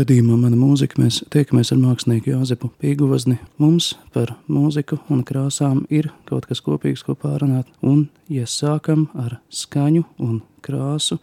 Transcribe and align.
Radījumā 0.00 0.36
mana 0.40 0.56
mūzika 0.56 0.96
mēs 0.96 1.18
tiekamies 1.34 1.74
ar 1.74 1.80
mākslinieku 1.82 2.30
Jāzepu 2.30 2.70
Pīgozni. 2.80 3.34
Mums 3.60 3.90
par 4.14 4.30
mūziku 4.48 4.96
un 5.12 5.18
krāsām 5.28 5.82
ir 5.92 6.08
kaut 6.30 6.46
kas 6.48 6.62
kopīgs, 6.64 7.02
ko 7.04 7.12
pārunāt. 7.20 7.68
Un, 7.84 8.06
ja 8.32 8.46
sākam 8.48 9.10
ar 9.18 9.34
skaņu 9.52 10.06
un 10.24 10.38
krāsu, 10.64 11.18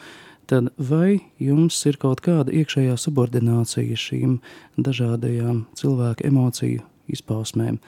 tad 0.51 0.69
vai 0.77 1.23
jums 1.41 1.79
ir 1.89 1.97
kaut 1.97 2.21
kāda 2.27 2.53
iekšējā 2.53 2.99
subordinācija 3.01 3.97
šīm 3.97 4.37
dažādajām 4.77 5.63
cilvēku 5.79 6.27
emociju 6.29 6.85
izpausmēm, 7.09 7.81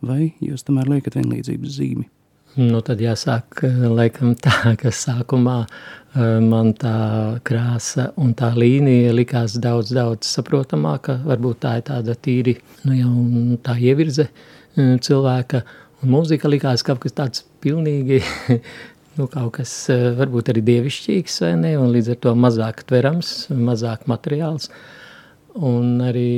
vai 0.00 0.32
jūs 0.40 0.64
tomēr 0.64 0.94
liekat 0.94 1.20
vienlīdzības 1.20 1.76
zīmi? 1.76 2.08
Nu, 2.56 2.82
tad 2.84 3.00
jāsāk 3.00 3.62
laikam 3.64 4.34
tā, 4.36 4.74
ka 4.80 4.92
sākumā 4.92 5.62
Eh, 6.12 6.40
man 6.44 6.74
tā 6.76 7.40
krāsa 7.48 8.10
un 8.20 8.34
tā 8.36 8.50
līnija 8.52 9.14
likās 9.16 9.54
daudz, 9.56 9.94
daudz 9.96 10.28
saprotamāka. 10.28 11.16
Varbūt 11.24 11.62
tā 11.62 11.78
ir 11.78 11.86
tāda 11.86 12.12
tīri, 12.12 12.58
nu 12.84 12.96
jau 12.98 13.12
tā 13.64 13.78
ievirze 13.80 14.26
eh, 14.28 14.98
cilvēka, 15.00 15.62
un 16.02 16.12
mūzika 16.12 16.50
likās 16.52 16.84
kaut 16.84 17.00
kas 17.00 17.16
tāds 17.16 17.46
pilnīgi, 17.64 18.20
nu 19.16 19.28
kaut 19.32 19.54
kas 19.56 19.72
eh, 19.94 20.10
varbūt 20.18 20.52
arī 20.52 20.66
dievišķīgs, 20.68 21.38
vai 21.46 21.54
ne, 21.62 21.72
un 21.80 21.88
līdz 21.96 22.12
ar 22.12 22.20
to 22.26 22.36
mazāk 22.44 22.84
tverams, 22.92 23.32
mazāk 23.56 24.04
materiāls, 24.12 24.68
un 25.64 25.96
arī 26.04 26.28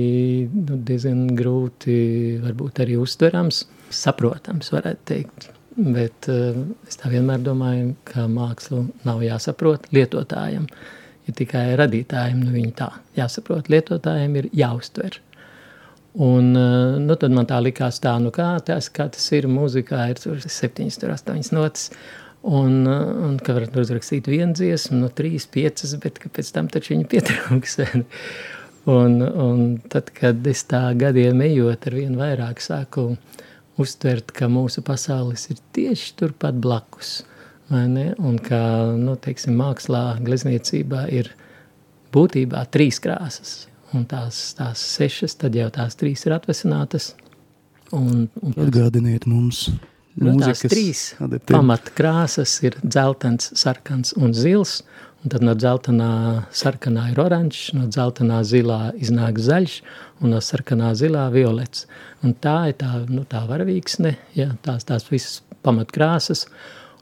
nu, 0.55 0.78
diezgan 0.86 1.27
grūti 1.34 1.98
varbūt 2.46 2.86
arī 2.86 3.02
uztverams, 3.02 3.64
saprotams, 3.91 4.70
varētu 4.77 5.06
teikt. 5.10 5.53
Bet 5.74 6.28
uh, 6.30 6.55
es 6.87 6.98
tā 7.01 7.10
vienmēr 7.10 7.41
domāju, 7.42 7.95
ka 8.06 8.28
mākslu 8.30 8.84
nav 9.02 9.23
jāsaprot 9.27 9.88
lietotājiem. 9.95 10.69
Ja 11.27 11.34
tikai 11.34 11.64
radītājiem 11.80 12.42
nu 12.45 12.52
viņi 12.55 12.74
tā 12.78 12.91
jāsaprot, 13.19 13.70
lietotājiem 13.73 14.37
ir 14.38 14.50
jāuztver. 14.55 15.19
Un, 16.14 16.52
uh, 16.55 16.95
nu, 17.02 17.16
tad 17.19 17.34
man 17.34 17.48
tā 17.50 17.59
likās, 17.64 17.98
tā, 17.98 18.12
nu 18.22 18.30
kā, 18.34 18.52
tas, 18.62 18.86
kā 18.95 19.08
tas 19.11 19.25
ir 19.34 19.48
mūzikā, 19.50 20.05
ir 20.12 20.20
tur 20.22 20.39
septiņas, 20.39 21.00
tur 21.02 21.14
astoņas 21.17 21.50
notas. 21.56 21.89
Un, 22.45 22.84
uh, 22.86 23.08
un 23.27 23.41
ka 23.42 23.56
varat 23.56 23.75
uzrakstīt 23.80 24.30
vienu 24.30 24.55
dziesmu, 24.55 25.00
no 25.00 25.11
trīs, 25.11 25.48
piecas, 25.50 25.97
bet 25.98 26.22
pēc 26.22 26.52
tam 26.55 26.70
taču 26.70 26.95
viņa 26.95 27.08
pietrūks. 27.11 27.80
un, 29.00 29.19
un 29.27 29.67
tad, 29.91 30.14
kad 30.14 30.47
es 30.47 30.62
tā 30.70 30.84
gadiem 31.00 31.42
ejot 31.48 31.91
ar 31.91 31.98
vien 31.98 32.14
vairāk 32.20 32.62
sāku 32.62 33.08
uh, 33.17 33.42
uztvert, 33.80 34.33
ka 34.34 34.48
mūsu 34.50 34.84
pasaules 34.86 35.48
ir 35.50 35.61
tieši 35.77 36.14
turpat 36.20 36.58
blakus. 36.62 37.22
Un 37.72 38.39
ka 38.44 38.61
nu, 39.00 39.17
teiksim, 39.17 39.56
mākslā, 39.58 40.20
glezniecībā 40.25 41.06
ir 41.17 41.33
būtībā 42.14 42.67
trīs 42.75 43.00
krāsas. 43.02 43.64
Un 43.95 44.05
tās, 44.11 44.52
tās 44.58 44.83
sešas, 44.97 45.36
tad 45.41 45.56
jau 45.56 45.70
tās 45.72 45.97
trīs 45.98 46.27
ir 46.27 46.34
atvesinātas. 46.36 47.12
Un, 47.95 48.27
un 48.42 48.56
Atgādiniet 48.58 49.27
mums, 49.30 49.69
nu, 50.20 50.34
tās 50.41 50.65
trīs 50.69 51.05
pamatkrāsas 51.51 52.59
ir 52.67 52.79
dzeltens, 52.83 53.53
sarkans 53.59 54.15
un 54.20 54.34
zils. 54.37 54.83
Un 55.25 55.33
tad 55.33 55.41
no 55.41 55.55
dzeltenā 55.57 56.09
sarkanā 56.53 57.07
ir 57.15 57.20
oranžs, 57.23 57.70
no 57.73 57.87
dzeltenā 57.89 58.42
zilā 58.45 58.91
iznāk 59.01 59.39
zaļš, 59.41 59.79
un 60.20 60.35
no 60.35 60.41
sarkanā 60.45 60.91
zilā 61.01 61.23
violets. 61.33 61.87
Un 62.20 62.35
tā 62.37 62.59
ir 62.69 62.77
tā, 62.83 62.91
nu, 63.09 63.23
tā 63.25 63.41
varavīksne, 63.48 64.12
ja, 64.37 64.51
tās, 64.67 64.85
tās 64.85 65.09
visas 65.09 65.39
pamatkrāsas, 65.65 66.45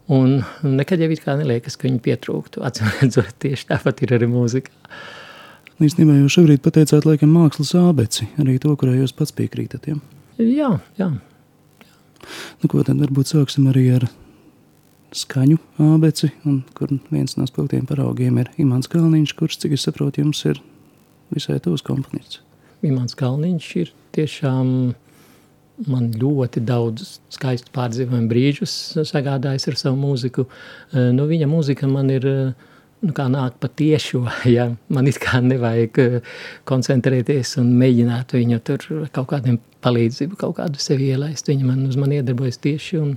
un 0.07 0.39
nekad 0.63 1.03
jau 1.03 1.11
it 1.11 1.25
kā 1.25 1.35
neliekas, 1.41 1.75
ka 1.75 1.89
viņi 1.89 1.99
pietrūktu, 2.07 2.63
atsimredzot 2.63 3.35
tieši 3.43 3.69
tāpat 3.73 4.05
ir 4.07 4.15
arī 4.21 4.31
mūzika. 4.31 4.71
Īstenībā 5.83 6.15
jūs 6.21 6.39
šobrīd 6.39 6.63
pateicāt 6.63 7.09
laikam 7.09 7.35
mākslas 7.35 7.75
ābeci, 7.75 8.31
arī 8.39 8.61
to, 8.63 8.71
kurai 8.79 9.01
jūs 9.01 9.17
pats 9.19 9.35
piekrītat, 9.35 9.91
ja? 9.91 9.99
Jā, 10.39 10.77
jā. 11.01 11.11
Nu, 12.63 12.71
ko 12.71 12.83
tad 12.87 13.01
varbūt 13.03 13.33
sāksim 13.33 13.69
arī 13.71 13.87
ar 13.99 14.09
skaņu 15.17 15.59
ābeci, 15.83 16.31
un 16.49 16.63
kur 16.77 16.93
viens 17.13 17.37
no 17.37 17.47
spilgtiem 17.49 17.85
paraugiem 17.89 18.39
ir 18.41 18.51
Imants 18.63 18.91
Kalniņš, 18.93 19.35
kurš, 19.39 19.59
cik 19.65 19.77
es 19.77 19.85
saprotu, 19.87 20.23
jums 20.25 20.41
ir 20.49 20.61
visai 21.33 21.59
tūs 21.63 21.85
komponists. 21.85 22.41
Imants 22.87 23.17
Kalniņš 23.19 23.69
ir 23.83 23.93
tiešām 24.17 24.73
man 25.89 26.11
ļoti 26.19 26.63
daudz 26.65 27.19
skaistu 27.33 27.73
pārdzīvojumu 27.75 28.31
brīžus 28.31 28.75
sagādājis 29.09 29.69
ar 29.71 29.79
savu 29.81 29.99
mūziku. 30.01 30.47
Nu, 30.93 31.27
viņa 31.31 31.49
mūzika 31.51 31.89
man 31.91 32.11
ir 32.13 32.27
nu, 33.03 33.13
kā 33.17 33.27
nāk 33.33 33.59
pa 33.63 33.69
tiešo, 33.69 34.25
ja 34.57 34.71
man 34.93 35.11
it 35.11 35.21
kā 35.23 35.43
nevajag 35.45 36.03
eh, 36.03 36.33
koncentrēties 36.69 37.57
un 37.63 37.75
mēģināt 37.81 38.35
viņu 38.39 38.63
tur 38.67 38.89
kaut 39.13 39.31
kādiem 39.35 39.61
palīdzību, 39.83 40.39
kaut 40.41 40.57
kādu 40.61 40.83
sevi 40.83 41.11
ielaist. 41.13 41.51
Viņa 41.51 41.69
man 41.69 41.87
uz 41.89 41.99
mani 42.01 42.21
iedarbojas 42.21 42.61
tieši 42.63 43.01
un, 43.03 43.15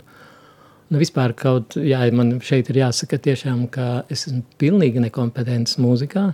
Nu, 0.85 0.99
vispār 1.01 1.31
kaut, 1.33 1.73
jā, 1.81 1.97
man 2.13 2.35
šeit 2.45 2.67
ir 2.69 2.77
jāsaka 2.83 3.17
tiešām, 3.17 3.63
ka 3.73 4.03
es 4.13 4.27
esmu 4.27 4.43
pilnīgi 4.61 5.01
nekompetents 5.01 5.79
mūzikā, 5.81 6.27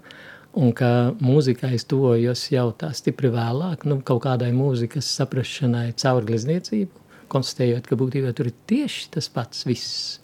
un 0.60 0.74
ka 0.76 0.90
mūzikai 1.24 1.72
es 1.78 1.88
tojos 1.88 2.44
jau 2.52 2.66
tā 2.76 2.90
stipri 2.96 3.32
vēlāk, 3.32 3.86
nu, 3.88 4.02
kaut 4.04 4.26
kādai 4.26 4.52
mūzikas 4.52 5.08
saprašanai 5.16 5.94
caur 6.04 6.28
glezniecību, 6.28 6.92
konstatējot, 7.32 7.88
ka 7.88 8.00
būtībā 8.02 8.34
tur 8.36 8.52
ir 8.52 8.58
tieši 8.68 9.08
tas 9.16 9.32
pats 9.32 9.64
viss. 9.70 10.20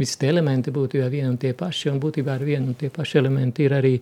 Visi 0.00 0.16
tie 0.18 0.30
elementi 0.32 0.72
būtu 0.72 1.00
jau 1.02 1.08
vieni 1.12 1.28
un 1.28 1.40
tie 1.40 1.52
paši, 1.56 1.90
un 1.92 1.98
būtībā 2.00 2.38
ar 2.38 2.44
vienu 2.46 2.72
un 2.72 2.78
tie 2.78 2.88
paši 2.92 3.18
elementi 3.20 3.66
ir 3.66 3.74
arī, 3.76 3.96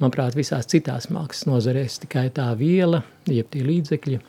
manuprāt, 0.00 0.36
visās 0.36 0.68
citās 0.68 1.08
mākslas 1.12 1.46
nozarēs, 1.48 2.02
tikai 2.02 2.28
tā 2.36 2.50
viela, 2.58 3.02
jeb 3.28 3.48
tie 3.52 3.64
līdzekļi, 3.64 4.20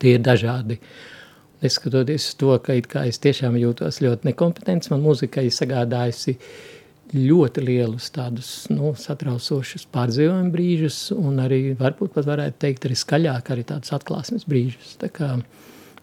tie 0.00 0.16
ir 0.16 0.24
dažādi. 0.24 0.78
Neskatoties 1.60 2.30
to, 2.40 2.54
ka 2.60 3.04
es 3.04 3.20
tiešām 3.20 3.56
jūtos 3.60 4.00
ļoti 4.04 4.30
nekompetents, 4.30 4.90
man 4.92 5.04
mūzika 5.04 5.44
ir 5.44 5.54
sagādājusi 5.56 6.36
ļoti 7.14 7.62
lielus 7.62 8.10
tādus 8.14 8.50
nu, 8.72 8.90
satraucošus 8.98 9.86
pārdzīvojumu 9.94 10.52
brīžus, 10.52 10.98
un 11.14 11.38
arī 11.44 11.60
varbūt 11.78 12.16
pat 12.16 12.28
varētu 12.28 12.60
teikt 12.64 12.88
arī 12.88 12.98
skaļāk 12.98 13.52
arī 13.54 13.64
tādus 13.68 13.94
atklāsmes 13.94 14.48
brīžus. 14.48 14.96
Tā 15.00 15.12
kā 15.14 15.34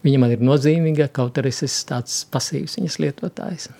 viņa 0.06 0.22
man 0.22 0.34
ir 0.34 0.44
nozīmīga, 0.44 1.10
kaut 1.14 1.38
arī 1.42 1.52
es 1.52 1.64
esmu 1.66 1.90
tāds 1.92 2.22
pasīvs 2.32 2.78
viņas 2.80 3.00
lietotājs. 3.04 3.72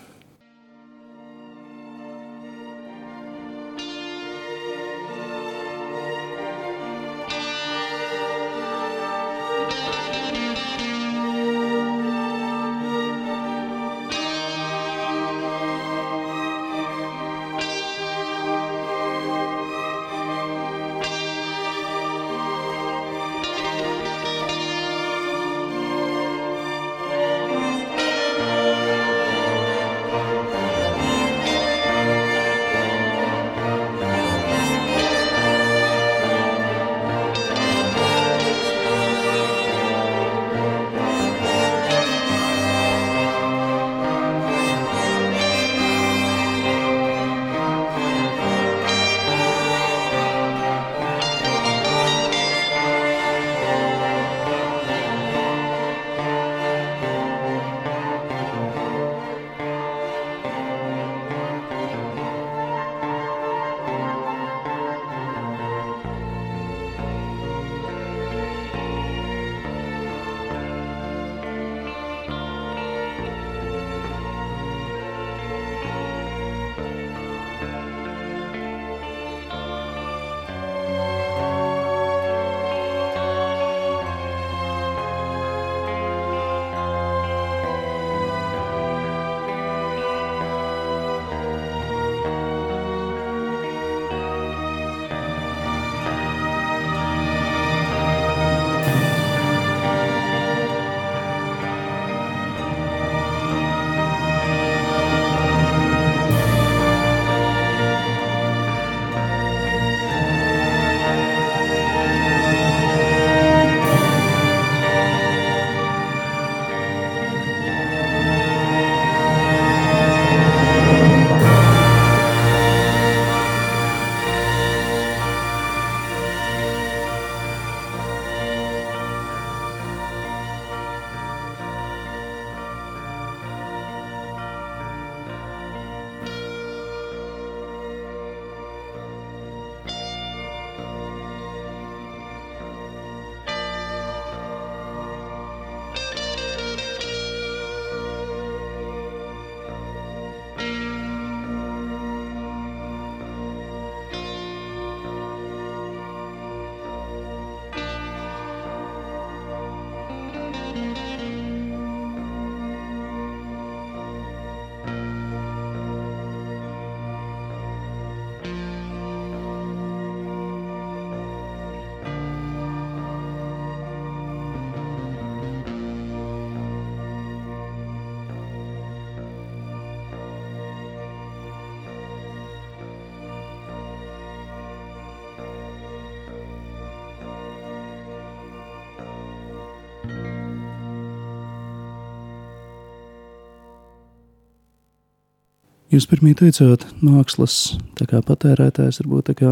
Jūs 195.94 196.08
pirmie 196.10 196.32
teicāt, 196.34 196.82
mākslas 197.06 197.76
patērētājs, 197.94 198.96
varbūt 198.98 199.28
tā 199.28 199.34
kā 199.38 199.50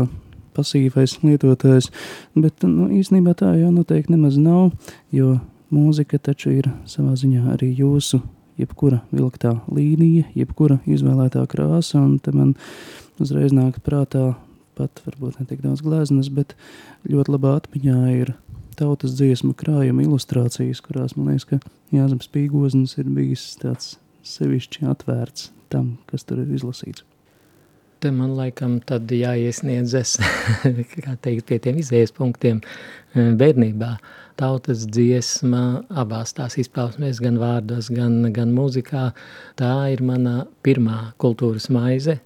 pasīvais 0.57 1.21
lietotājs, 1.23 1.87
bet 2.35 2.65
nu, 2.67 2.89
īstenībā 2.99 3.37
tā 3.39 3.53
jau 3.61 3.69
noteikti 3.71 4.17
nemaz 4.17 4.41
nav, 4.43 4.73
jo 5.15 5.37
mūzika 5.71 6.19
taču 6.19 6.51
ir 6.57 6.67
savā 6.91 7.15
ziņā 7.21 7.45
arī 7.55 7.71
jūsu 7.79 8.19
jebkura 8.59 9.05
vilktā 9.15 9.55
līnija, 9.71 10.27
jebkura 10.35 10.81
izvēlētā 10.91 11.45
krāsa, 11.47 12.03
un 12.03 12.19
te 12.19 12.35
man 12.35 12.57
uzreiz 13.23 13.55
nāk 13.55 13.79
prātā 13.87 14.33
pat 14.75 14.99
varbūt 15.07 15.39
ne 15.39 15.47
tik 15.47 15.63
daudz 15.63 15.87
gleznas, 15.87 16.27
bet 16.27 16.57
ļoti 17.07 17.37
labā 17.37 17.55
atmiņā 17.61 18.01
ir 18.17 18.35
tautas 18.75 19.15
dziesmu 19.15 19.55
krājuma 19.55 20.09
ilustrācijas, 20.09 20.83
kurās 20.83 21.15
man 21.15 21.37
liekas, 21.37 21.53
ka 21.53 21.63
Jāzems 21.95 22.27
Pīgoznis 22.35 22.99
ir 22.99 23.15
bijis 23.15 23.53
tāds 23.63 23.95
sevišķi 24.27 24.87
atvērts 24.91 25.51
tam, 25.73 25.97
kas 26.11 26.27
tur 26.29 26.43
ir 26.43 26.53
izlasīts. 26.57 27.05
Te 28.03 28.11
man 28.11 28.33
laikam 28.35 28.81
tad 28.83 29.11
jāiesniedzas, 29.15 30.17
kā 31.05 31.15
teikt, 31.23 31.47
pie 31.47 31.61
tiem 31.63 31.79
izējas 31.79 32.15
punktiem 32.17 32.59
eh, 32.63 33.31
bērnībā. 33.39 33.93
Tautas 34.41 34.87
dziesma 34.91 35.85
abās 36.03 36.33
tās 36.35 36.57
izpausmēs, 36.59 37.21
gan 37.23 37.37
vārdos, 37.39 37.93
gan, 37.95 38.33
gan 38.35 38.55
mūzikā. 38.57 39.11
Tā 39.61 39.73
ir 39.93 40.03
mana 40.03 40.47
pirmā 40.67 41.13
kultūras 41.23 41.69
maize, 41.71 42.17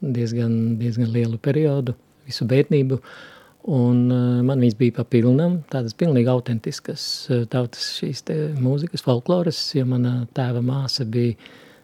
diezgan, 0.00 0.78
diezgan 0.80 1.12
lielu 1.12 1.40
periodu, 1.42 1.96
visu 2.30 2.48
bērnību. 2.48 3.02
Uh, 3.02 3.37
Un 3.68 4.06
uh, 4.08 4.40
man 4.48 4.62
viņas 4.64 4.78
bija 4.78 4.94
papilnam, 5.02 5.58
tādas 5.68 5.92
pilnīgi 5.98 6.30
autentiskas 6.32 7.02
uh, 7.28 7.42
tautas 7.52 7.90
šīs 7.98 8.22
te 8.24 8.36
mūzikas, 8.56 9.04
folkloras, 9.04 9.58
jo 9.76 9.84
mana 9.90 10.22
tēva 10.36 10.62
māsa 10.64 11.04
bija 11.04 11.36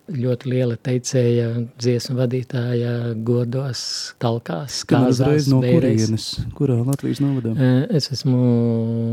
ļoti 0.08 0.48
liela 0.48 0.78
teicēja, 0.84 1.50
dziesmu 1.80 2.16
vadītāja, 2.16 2.94
godos, 3.24 3.84
talkās, 4.20 4.82
kāzās, 4.88 5.50
no 5.52 5.60
kurienes, 5.64 6.30
kurā 6.56 6.78
Latvijas 6.80 7.20
novadā? 7.24 7.52
Uh, 7.52 7.84
es 8.00 8.08
esmu 8.16 8.40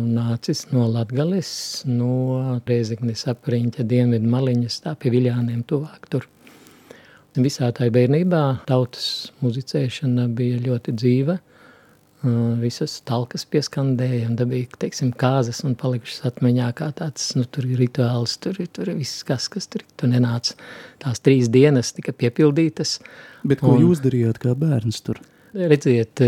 nācis 0.07 0.65
no 0.71 0.87
Latgales, 0.91 1.51
no 1.91 2.57
Reizeknes 2.67 3.27
apriņķa 3.35 3.87
dienvidu 3.91 4.31
maliņas, 4.31 4.81
tā 4.87 4.95
pie 4.95 5.11
Viļāniem 5.11 5.67
tuvāk 5.67 6.07
tur. 6.11 6.31
Visā 7.35 7.67
tā 7.75 7.91
bērnībā 7.91 8.43
tautas 8.67 9.31
muzicēšana 9.43 10.31
bija 10.35 10.63
ļoti 10.71 10.95
dzīva, 10.95 11.41
visas 12.21 12.99
talkas 13.07 13.47
pieskandēja 13.49 14.27
un 14.29 14.35
dabīgi, 14.37 14.77
teiksim, 14.83 15.09
kāzas 15.17 15.63
un 15.65 15.73
palikušas 15.79 16.27
atmiņā 16.29 16.67
kā 16.77 16.91
tāds, 16.97 17.31
nu, 17.37 17.47
tur 17.49 17.65
ir 17.65 17.81
rituāls, 17.81 18.35
tur 18.41 18.59
ir, 18.61 18.69
tur 18.69 18.91
ir 18.91 18.99
viss 18.99 19.23
kas, 19.25 19.47
kas 19.49 19.65
tur, 19.71 19.81
tur 19.97 20.11
nenāca. 20.11 20.53
Tās 21.01 21.23
trīs 21.25 21.49
dienas 21.49 21.93
tika 21.97 22.13
piepildītas. 22.13 22.99
Bet 23.41 23.63
ko 23.63 23.73
un, 23.73 23.87
jūs 23.87 24.03
darījāt 24.05 24.41
kā 24.43 24.53
bērns 24.57 25.01
tur? 25.07 25.21
Redziet, 25.51 26.21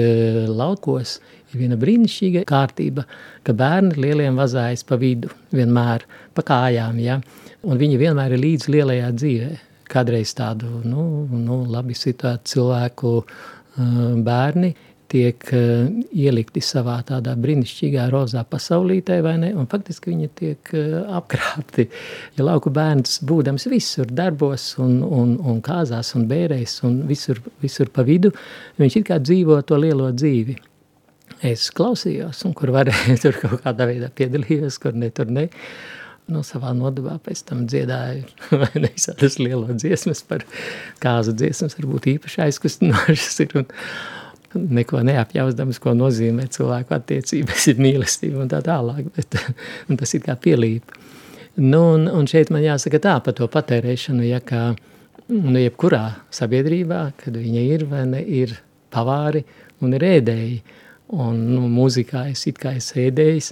laukos 0.49 1.19
ir 1.53 1.61
viena 1.61 1.77
brīnišķīga 1.79 2.41
kārtība, 2.49 3.05
ka 3.45 3.53
bērni 3.55 3.93
lieliem 4.01 4.39
vazājas 4.39 4.83
pa 4.87 4.97
vidu 4.99 5.29
vienmēr, 5.53 6.07
pa 6.33 6.43
kājām, 6.47 6.97
ja? 6.99 7.21
un 7.63 7.79
viņi 7.79 8.01
vienmēr 8.01 8.33
ir 8.33 8.41
līdz 8.43 8.67
lielajā 8.73 9.13
dzīvē. 9.13 9.51
Kādreiz 9.93 10.31
tādu, 10.33 10.81
nu, 10.89 11.27
nu 11.29 11.59
labi 11.69 11.93
situētu 11.93 12.49
cilvēku 12.49 13.13
bērni, 14.25 14.73
tiek 15.13 15.45
uh, 15.53 15.85
ielikti 16.09 16.63
savā 16.63 16.97
tādā 17.07 17.35
brīnišķīgā 17.39 18.07
rozā 18.13 18.43
pasaulītē, 18.49 19.19
vai 19.25 19.35
ne? 19.43 19.53
Un 19.57 19.69
faktiski 19.69 20.13
viņi 20.13 20.29
tiek 20.39 20.73
uh, 20.73 20.99
apkrāpti. 21.19 21.87
Ja 22.37 22.47
lauku 22.49 22.73
bērns 22.73 23.19
būdams 23.29 23.69
visur 23.71 24.09
darbos 24.09 24.71
un, 24.81 24.99
un, 25.05 25.37
un 25.37 25.61
kāzās 25.65 26.13
un 26.17 26.27
bērēs 26.29 26.79
un 26.87 27.01
visur, 27.09 27.41
visur 27.63 27.93
pa 27.93 28.05
vidu, 28.07 28.33
viņš 28.81 29.01
it 29.01 29.09
kā 29.11 29.19
dzīvo 29.21 29.61
to 29.67 29.79
lielo 29.81 30.09
dzīvi. 30.13 30.57
Es 31.43 31.67
klausījos, 31.75 32.39
un 32.47 32.53
kur 32.55 32.71
varēju, 32.73 33.17
tur 33.23 33.37
kaut 33.41 33.59
kādā 33.65 33.89
veidā 33.89 34.09
piedalījos, 34.15 34.79
kur 34.81 34.95
ne, 34.97 35.11
tur 35.13 35.31
ne. 35.31 35.49
Nu, 36.31 36.39
savā 36.47 36.69
nodabā 36.71 37.17
pēc 37.19 37.41
tam 37.49 37.65
dziedāju, 37.67 38.29
visādas 38.85 39.35
lielo 39.41 39.75
dziesmas 39.75 40.23
par 40.23 40.45
kāzu 41.03 41.33
dziesmas, 41.35 41.75
varbūt 41.75 42.07
īpaši 42.13 42.45
aizkustinošas 42.45 43.41
ir, 43.43 43.57
un, 43.59 43.67
neko 44.55 45.01
neapjausdams, 45.05 45.79
ko 45.83 45.93
nozīmē 45.97 46.47
cilvēku 46.53 46.95
attiecības, 46.97 47.67
ir 47.71 47.81
mīlestība 47.83 48.43
un 48.43 48.51
tā 48.51 48.61
tālāk, 48.65 49.07
bet 49.15 49.39
un 49.89 49.99
tas 49.99 50.13
ir 50.13 50.23
kā 50.25 50.37
pielīp. 50.39 50.93
Nu, 51.55 51.81
un, 51.93 52.07
un 52.09 52.29
šeit 52.29 52.49
man 52.53 52.63
jāsaka 52.65 53.01
tā 53.01 53.17
par 53.25 53.35
to 53.37 53.47
patērēšanu, 53.53 54.23
ja 54.25 54.39
kā, 54.41 54.71
nu, 55.29 55.57
jebkurā 55.61 56.05
sabiedrībā, 56.33 57.03
kad 57.21 57.35
viņa 57.37 57.65
ir 57.75 57.85
vai 57.91 58.07
ne, 58.09 58.23
ir 58.23 58.55
pavāri 58.93 59.43
un 59.83 59.93
ir 59.93 60.07
ēdēji, 60.15 60.63
un, 61.13 61.43
nu, 61.53 61.67
mūzikā 61.69 62.25
es 62.31 62.47
it 62.49 62.57
kā 62.61 62.73
es 62.79 62.89
ēdējis, 62.97 63.51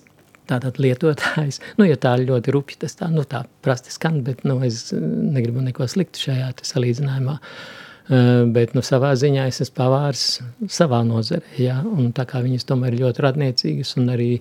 tātad 0.49 0.81
lietotājs, 0.81 1.61
nu, 1.77 1.85
ja 1.85 1.99
tā 2.01 2.15
ļoti 2.23 2.55
rupji, 2.57 2.81
tas 2.81 2.97
tā, 2.97 3.11
nu, 3.13 3.27
tā 3.29 3.43
prasti 3.61 3.93
skan, 3.93 4.23
bet, 4.25 4.41
nu, 4.49 4.57
es 4.65 4.89
negribu 4.95 5.61
neko 5.67 5.85
sliktu 5.89 6.25
šajā 6.25 6.49
salīdzinājumā, 6.71 7.37
uh, 7.37 7.77
bet 8.09 8.73
nu, 8.75 8.83
savā 8.85 9.13
ziņā 9.19 9.45
es 9.51 9.61
esmu 9.63 9.77
pavārs 9.77 10.25
savā 10.71 11.01
nozarē. 11.07 11.55
Ja? 11.61 11.79
Un 11.85 12.11
tā 12.15 12.25
kā 12.29 12.41
viņas 12.43 12.67
tomēr 12.69 12.95
ir 12.95 13.05
ļoti 13.05 13.25
radniecīgas 13.27 13.95
un 14.01 14.11
arī 14.13 14.31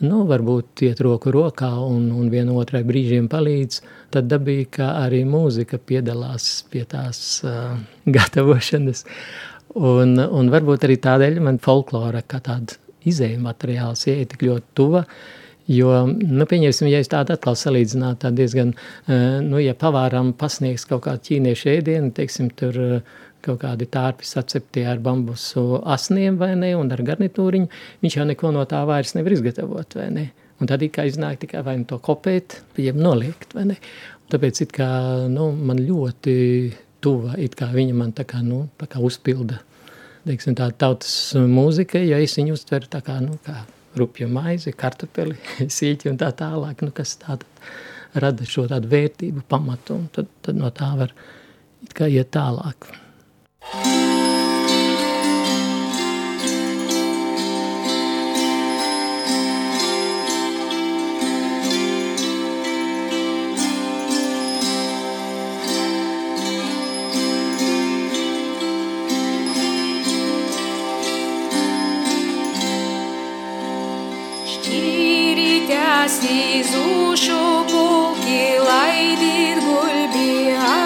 nu, 0.00 0.22
varbūt 0.28 0.84
iet 0.88 1.02
roku 1.04 1.32
rokā 1.34 1.70
un, 1.84 2.08
un 2.16 2.30
viena 2.32 2.56
otrai 2.56 2.82
brīžiem 2.88 3.28
palīdz, 3.30 3.82
tad 4.14 4.30
dabīgi, 4.30 4.70
ka 4.78 4.94
arī 5.02 5.24
mūzika 5.28 5.78
piedalās 5.78 6.48
pie 6.72 6.86
tās 6.88 7.42
uh, 7.44 7.76
gatavošanas. 8.16 9.04
Un, 9.76 10.16
un 10.18 10.48
varbūt 10.50 10.88
arī 10.88 10.96
tādēļ 10.98 11.42
man 11.46 11.60
folklora 11.62 12.24
kā 12.26 12.40
tāda 12.42 12.80
izēja 13.06 13.38
materiāls 13.40 14.08
ieiet 14.08 14.32
tik 14.32 14.48
ļoti 14.48 14.74
tuva, 14.76 15.04
uh, 15.04 15.39
Jo, 15.70 15.90
nu, 16.08 16.46
pieņemsim, 16.50 16.88
ja 16.90 16.98
es 16.98 17.10
tādu 17.12 17.36
atkal 17.36 17.54
salīdzinātu, 17.54 18.18
tā 18.24 18.30
diezgan, 18.34 18.72
eh, 19.06 19.38
nu, 19.44 19.60
ja 19.62 19.76
pavāram 19.78 20.32
pasniegs 20.34 20.86
kaut 20.90 21.04
kādu 21.04 21.22
ķīniešu 21.28 21.70
ēdienu, 21.76 22.10
teiksim, 22.16 22.48
tur 22.58 22.78
eh, 22.82 23.12
kaut 23.44 23.60
kādi 23.62 23.86
tārpi 23.86 24.26
sacepti 24.26 24.82
ar 24.88 24.98
bambusu 25.04 25.78
asniem 25.86 26.40
vai 26.40 26.56
ne, 26.58 26.72
un 26.74 26.90
ar 26.90 27.04
garnitūriņu, 27.06 27.70
viņš 28.02 28.18
jau 28.18 28.26
neko 28.32 28.52
no 28.56 28.66
tā 28.66 28.82
vairs 28.88 29.14
nevar 29.14 29.38
izgatavot, 29.38 29.94
vai 30.00 30.10
ne? 30.16 30.26
Un 30.60 30.68
tad 30.68 30.82
it 30.82 30.92
kā 30.96 31.06
iznāk 31.08 31.38
tikai 31.44 31.62
vai 31.64 31.78
nu 31.78 31.86
to 31.88 32.00
kopēt, 32.02 32.58
jeb 32.76 32.98
noliekt, 32.98 33.54
vai 33.54 33.70
ne? 33.70 33.80
Un 34.26 34.34
tāpēc 34.34 34.66
it 34.66 34.74
kā, 34.76 34.90
nu, 35.30 35.52
man 35.54 35.78
ļoti 35.86 36.34
tuva, 37.00 37.38
it 37.38 37.54
kā 37.56 37.70
viņa 37.72 37.94
man 37.96 38.10
tā 38.12 38.26
kā, 38.28 38.42
nu, 38.42 38.66
tā 38.80 38.90
kā 38.90 39.00
uzpilda, 39.00 39.62
teiksim, 40.26 40.58
tā 40.58 40.72
tautas 40.74 41.36
mūzika, 41.38 42.02
ja 42.02 42.18
es 42.18 42.34
viņu 42.42 42.58
uztveru 42.58 42.90
tā 42.90 43.06
kā, 43.06 43.22
nu, 43.22 43.38
kā 43.46 43.62
rupju 43.98 44.28
maizi, 44.30 44.74
kartupeli, 44.76 45.38
sīķi 45.78 46.12
un 46.12 46.20
tā 46.20 46.30
tālāk, 46.36 46.84
nu, 46.86 46.94
kas 46.94 47.16
tātad 47.22 47.64
rada 48.20 48.46
šo 48.46 48.66
tādu 48.70 48.90
vērtību 48.90 49.46
pamatu, 49.48 49.96
un 50.00 50.08
tad, 50.14 50.30
tad 50.42 50.58
no 50.58 50.70
tā 50.74 50.92
var 50.98 51.14
it 51.84 51.96
kā 51.96 52.10
iet 52.10 52.34
tālāk. 52.36 52.90
Thank 53.60 54.09
Снизу 76.08 77.14
шопу 77.14 78.16
килайдит 78.24 79.62
гульбия 79.62 80.79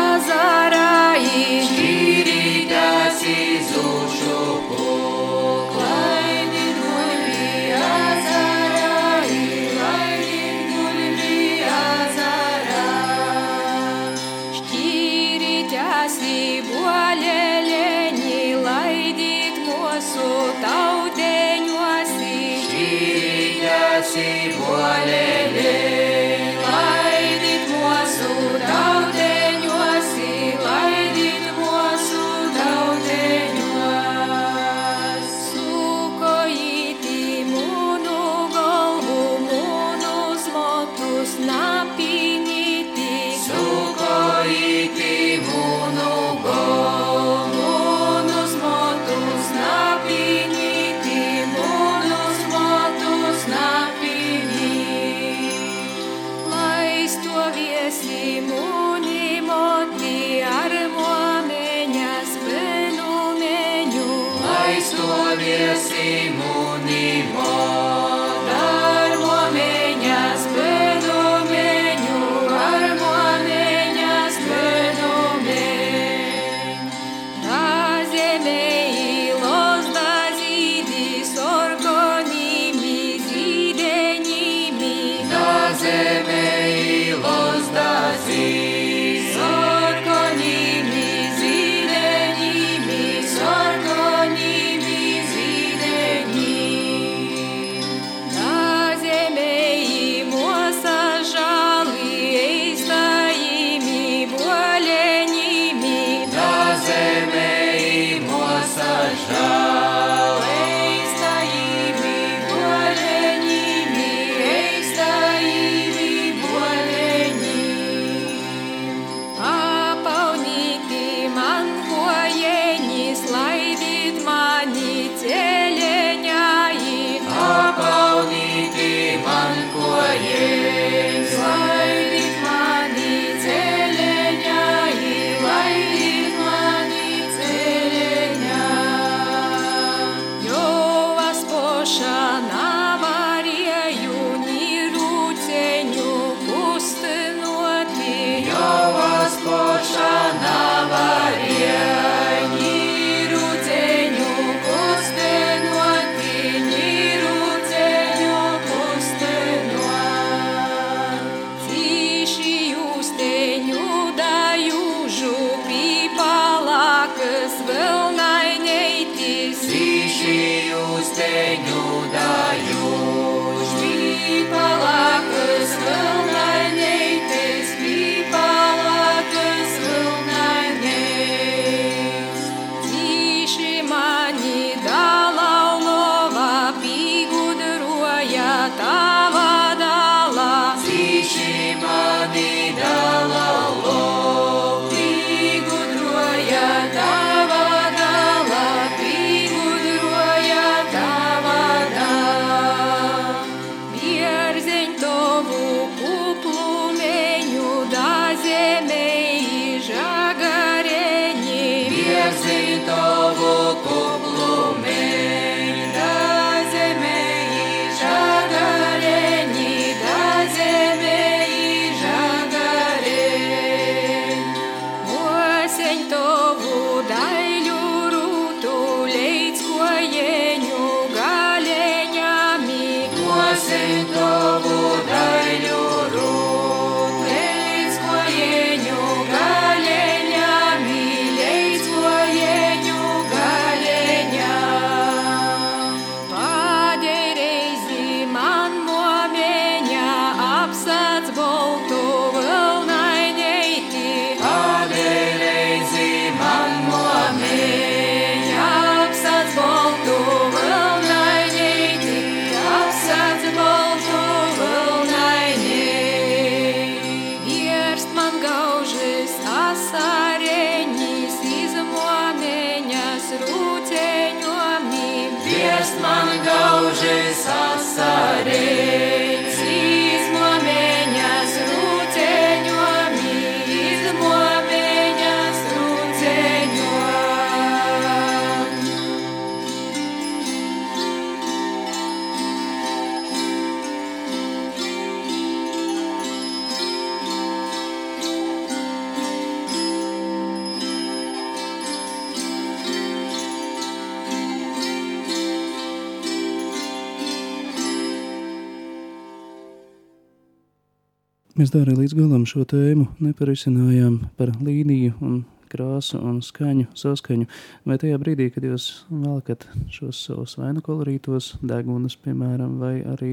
Mēs 311.64 311.70
tā 311.72 311.80
arī 311.80 311.94
līdz 311.96 312.12
galam 312.18 312.42
šo 312.44 312.60
tēmu 312.68 313.06
neparisinājām 313.24 314.18
par 314.36 314.50
līniju 314.60 315.14
un 315.24 315.36
krāsu 315.72 316.18
un 316.20 316.42
skaņu, 316.44 316.90
saskaņu. 316.92 317.46
Vai 317.88 317.96
tajā 318.02 318.18
brīdī, 318.20 318.50
kad 318.52 318.66
jūs 318.68 318.88
velkat 319.08 319.64
šos 319.88 320.18
savus 320.26 320.58
vainu 320.60 320.82
kolorītos 320.84 321.54
degunus, 321.64 322.18
piemēram, 322.20 322.74
vai 322.82 322.98
arī 323.14 323.30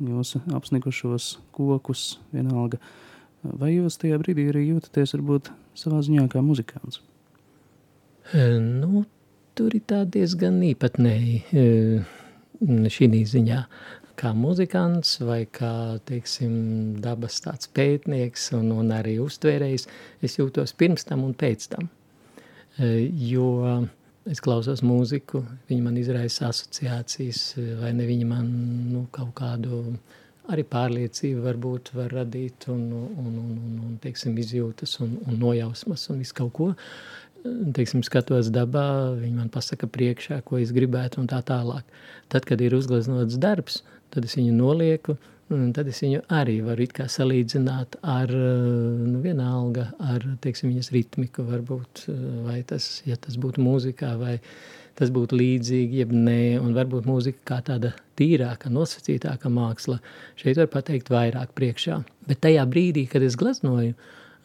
jūsu 0.00 0.40
apsnikušos 0.56 1.26
kokus, 1.52 2.06
vienalga, 2.32 2.80
vai 3.44 3.74
jūs 3.74 4.00
tajā 4.00 4.16
brīdī 4.22 4.48
arī 4.54 4.64
jūtaties 4.70 5.12
varbūt 5.18 5.52
savā 5.76 6.00
ziņā 6.08 6.24
kā 6.32 6.40
muzikants? 6.40 7.02
Nu, 8.32 9.04
tur 9.52 9.76
ir 9.76 9.84
tā 9.92 10.06
diezgan 10.08 10.56
īpatnēji 10.72 11.36
šī 12.96 13.12
ziņā. 13.36 13.60
Kā 14.14 14.30
muzikants 14.36 15.16
vai 15.26 15.42
kā 15.50 15.98
teiksim, 16.06 16.54
dabas 17.02 17.40
tāds 17.42 17.70
pētnieks 17.74 18.52
un, 18.54 18.70
un 18.76 18.92
arī 18.94 19.16
uztvērējs, 19.22 19.88
es 20.22 20.38
jūtos 20.38 20.74
pirms 20.78 21.06
tam 21.08 21.24
un 21.26 21.34
pēc 21.34 21.68
tam. 21.74 21.90
E, 22.78 23.10
Jo 23.32 23.48
es 24.30 24.40
klausos 24.40 24.80
mūziku, 24.86 25.42
viņi 25.68 25.82
man 25.84 25.98
izraisa 26.00 26.48
asociācijas, 26.48 27.42
vai 27.82 27.92
ne 27.96 28.06
viņi 28.08 28.28
man 28.28 28.46
nu, 28.92 29.04
kaut 29.12 29.34
kādu 29.40 29.82
arī 30.52 30.64
pārliecību 30.68 31.44
varbūt 31.44 31.92
var 31.96 32.12
radīt 32.12 32.68
un, 32.72 32.86
un, 32.92 33.10
un, 33.26 33.36
un, 33.42 33.76
un 33.88 33.98
teiksim, 34.02 34.36
izjūtas 34.40 34.98
un, 35.04 35.18
un 35.28 35.38
nojausmas 35.40 36.08
un 36.12 36.20
visu 36.24 36.36
kaut 36.40 36.52
ko. 36.56 36.70
Teiksim, 37.44 38.00
skatos 38.04 38.48
dabā, 38.52 38.86
viņi 39.20 39.36
man 39.36 39.50
pasaka 39.52 39.88
priekšā, 39.92 40.40
ko 40.48 40.56
es 40.60 40.72
gribētu 40.72 41.20
un 41.20 41.28
tā 41.28 41.42
tālāk. 41.44 41.84
Tad, 42.32 42.46
kad 42.48 42.60
ir 42.64 42.76
uzgleznots 42.76 43.36
darbs, 43.40 43.82
tad 44.14 44.26
es 44.28 44.36
viņu 44.38 44.54
nolieku, 44.56 45.16
un 45.52 45.72
tad 45.76 45.88
es 45.90 46.00
viņu 46.04 46.22
arī 46.32 46.60
varu 46.64 46.86
it 46.86 46.94
kā 46.96 47.06
salīdzināt 47.10 47.98
ar, 48.00 48.30
nu, 48.30 49.18
vienalga, 49.24 49.90
ar, 50.00 50.24
teiksim, 50.44 50.72
viņas 50.72 50.92
ritmiku 50.94 51.44
varbūt, 51.48 52.06
vai 52.46 52.62
tas, 52.68 53.02
ja 53.08 53.18
tas 53.20 53.36
būtu 53.40 53.62
mūzikā, 53.64 54.14
vai 54.20 54.38
tas 54.98 55.10
būtu 55.14 55.36
līdzīgi, 55.38 56.00
jeb 56.04 56.12
nē, 56.14 56.56
un 56.62 56.74
varbūt 56.76 57.06
mūzika 57.10 57.42
kā 57.50 57.60
tāda 57.66 57.92
tīrāka, 58.18 58.70
nosacītāka 58.72 59.50
māksla, 59.50 59.98
šeit 60.40 60.60
var 60.60 60.70
pateikt 60.70 61.10
vairāk 61.10 61.54
priekšā. 61.58 61.98
Bet 62.28 62.44
tajā 62.46 62.62
brīdī, 62.70 63.08
kad 63.10 63.24
es 63.26 63.36
gleznoju, 63.38 63.96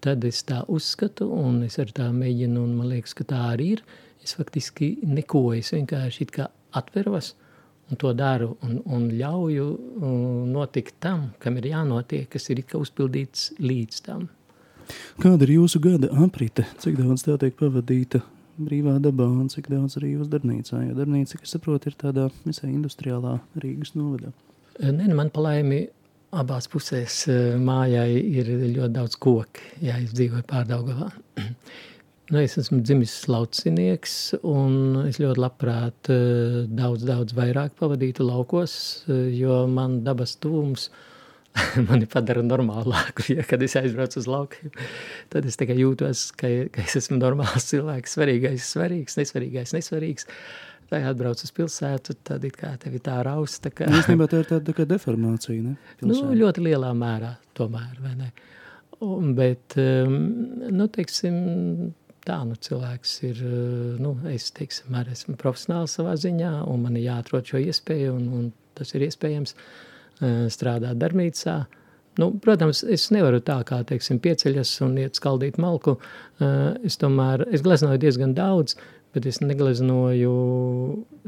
tad 0.03 0.25
es 0.25 0.41
tā 0.47 0.63
uzskatu, 0.71 1.29
un 1.35 1.61
es 1.67 1.77
ar 1.81 1.91
tā 1.95 2.09
mēģinu, 2.15 2.63
un 2.65 2.77
man 2.79 2.89
liekas, 2.95 3.13
ka 3.17 3.27
tā 3.29 3.43
arī 3.53 3.75
ir, 3.75 3.83
es 4.25 4.35
faktiski 4.39 4.95
neko, 5.05 5.51
es 5.57 5.71
vienkārši 5.75 6.25
it 6.25 6.33
kā 6.35 6.49
atveros, 6.75 7.35
un 7.89 7.99
to 7.99 8.11
daru, 8.13 8.53
un, 8.65 8.79
un 8.85 9.07
ļauju 9.11 9.67
uh, 9.69 10.09
notikt 10.49 10.99
tam, 11.03 11.29
kam 11.41 11.57
ir 11.59 11.71
jānotiek, 11.71 12.27
kas 12.29 12.49
ir 12.53 12.63
uzpildīts 12.77 13.53
līdz 13.59 14.01
tam. 14.05 14.27
Kāda 15.21 15.45
ir 15.45 15.55
jūsu 15.59 15.81
gada 15.83 16.09
aprite? 16.23 16.65
Cik 16.81 16.97
daudz 16.97 17.25
tā 17.25 17.37
tiek 17.41 17.55
pavadīta 17.59 18.21
brīvā 18.59 18.97
dabā 19.03 19.27
un 19.29 19.49
cik 19.51 19.69
daudz 19.71 19.99
arī 19.99 20.15
jūs 20.15 20.29
darbnīcā? 20.31 20.81
Jo 20.87 20.97
darbnīca, 20.97 21.39
kas 21.41 21.55
saprot, 21.55 21.85
ir 21.89 21.97
tādā 21.99 22.29
visai 22.45 22.71
industriālā 22.73 23.37
Rīgas 23.61 23.93
novadā. 23.97 24.33
Nē, 24.79 25.09
nu, 25.09 25.15
man 25.17 25.31
palaimi 25.33 25.83
abās 26.39 26.69
pusēs 26.71 27.21
eh, 27.29 27.55
mājai 27.59 28.17
ir 28.17 28.51
ļoti 28.77 28.91
daudz 28.95 29.17
koki, 29.21 29.65
ja 29.85 29.97
es 30.01 30.13
dzīvoju 30.15 30.45
pārdaugavā. 30.49 31.09
Nu, 32.29 32.37
es 32.37 32.59
esmu 32.61 32.83
dzimis 32.85 33.13
laucinieks, 33.25 34.15
un 34.45 34.99
es 35.09 35.17
ļoti 35.17 35.41
labprāt 35.41 36.09
eh, 36.13 36.59
daudz, 36.77 37.01
daudz 37.07 37.33
vairāk 37.33 37.73
pavadītu 37.79 38.21
laukos, 38.27 38.73
eh, 39.09 39.31
jo 39.33 39.63
man 39.71 40.03
dabas 40.05 40.35
tūms 40.37 40.91
mani 41.89 42.05
padara 42.09 42.43
normālāku. 42.45 43.25
Ja, 43.33 43.45
kad 43.49 43.65
es 43.65 43.73
aizbraucu 43.79 44.21
uz 44.21 44.27
laukiem, 44.29 44.69
tad 45.33 45.47
es 45.49 45.57
tikai 45.57 45.79
jūtos, 45.79 46.27
ka, 46.37 46.51
ka 46.75 46.85
es 46.85 46.99
esmu 47.01 47.17
normāls 47.17 47.65
cilvēks, 47.71 48.13
svarīgais, 48.19 48.67
svarīgs, 48.75 49.17
nesvarīgais, 49.17 49.73
nesvarīgs. 49.79 50.29
Vai 50.89 51.01
atbrauc 51.05 51.41
uz 51.45 51.53
pilsētu, 51.53 52.13
tad 52.25 52.45
it 52.45 52.55
kā 52.57 52.75
tevi 52.81 53.01
tā 53.05 53.19
rausta. 53.25 53.73
Ka... 53.73 53.89
Īstenībā 53.89 54.29
tā 54.29 54.43
ir 54.43 54.51
tāda 54.53 54.73
tā 54.77 54.85
deformācija, 54.89 55.65
ne? 55.65 55.75
Nu, 56.01 56.13
Pilsētā. 56.13 56.37
ļoti 56.43 56.65
lielā 56.65 56.93
mērā, 56.97 57.35
tomēr, 57.57 57.97
vai 58.05 58.13
ne? 58.21 58.29
Un, 59.05 59.33
bet, 59.37 59.77
um, 59.79 60.17
nu, 60.75 60.89
teiksim, 60.91 61.37
tā, 62.29 62.37
nu, 62.47 62.55
cilvēks 62.69 63.17
ir, 63.31 63.41
uh, 63.43 63.97
nu, 64.01 64.13
es, 64.31 64.51
teiksim, 64.55 64.93
arī 64.99 65.17
esmu 65.17 65.35
profesionāls 65.41 65.97
savā 65.97 66.15
ziņā, 66.19 66.53
un 66.69 66.85
man 66.85 66.95
ir 66.99 67.09
jāatrod 67.09 67.49
šo 67.49 67.61
iespēju, 67.65 68.15
un, 68.15 68.29
un 68.39 68.47
tas 68.77 68.93
ir 68.95 69.09
iespējams 69.09 69.57
uh, 69.57 70.47
strādāt 70.53 71.01
darbnīcā. 71.01 71.59
Nu, 72.19 72.33
protams, 72.43 72.81
es 72.83 73.07
nevaru 73.15 73.39
tā 73.45 73.59
kā, 73.67 73.79
teiksim, 73.87 74.17
pieceļas 74.23 74.71
un 74.83 74.97
iet 74.99 75.19
skaldīt 75.19 75.59
malku. 75.61 75.97
Uh, 75.97 76.73
Es 76.87 76.99
tomēr, 76.99 77.45
es 77.53 77.63
gleznoju 77.65 77.99
diezgan 78.01 78.33
daudz, 78.35 78.75
bet 79.13 79.25
es 79.29 79.39
negleznoju 79.41 80.33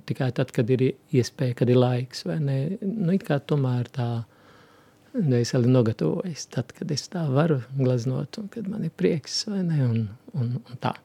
tikai 0.10 0.30
tad, 0.38 0.52
kad 0.56 0.70
ir 0.74 0.92
iespēja, 0.92 1.58
kad 1.62 1.72
ir 1.72 1.80
laiks, 1.82 2.26
vai 2.28 2.38
ne? 2.44 2.58
Nu, 2.82 3.12
it 3.16 3.26
kā 3.28 3.40
tomēr 3.40 3.90
tā, 3.94 4.10
nu, 5.18 5.38
es 5.38 5.54
vēl 5.56 5.68
nogatavojas 5.72 6.48
tad, 6.54 6.74
kad 6.78 6.92
es 6.94 7.08
tā 7.12 7.24
varu 7.32 7.62
gleznot, 7.78 8.40
un 8.42 8.52
kad 8.52 8.68
man 8.72 8.86
ir 8.88 8.94
prieks, 8.96 9.44
vai 9.52 9.64
ne, 9.68 9.80
un, 9.86 10.04
un, 10.38 10.54
un 10.62 10.84
tā. 10.84 10.96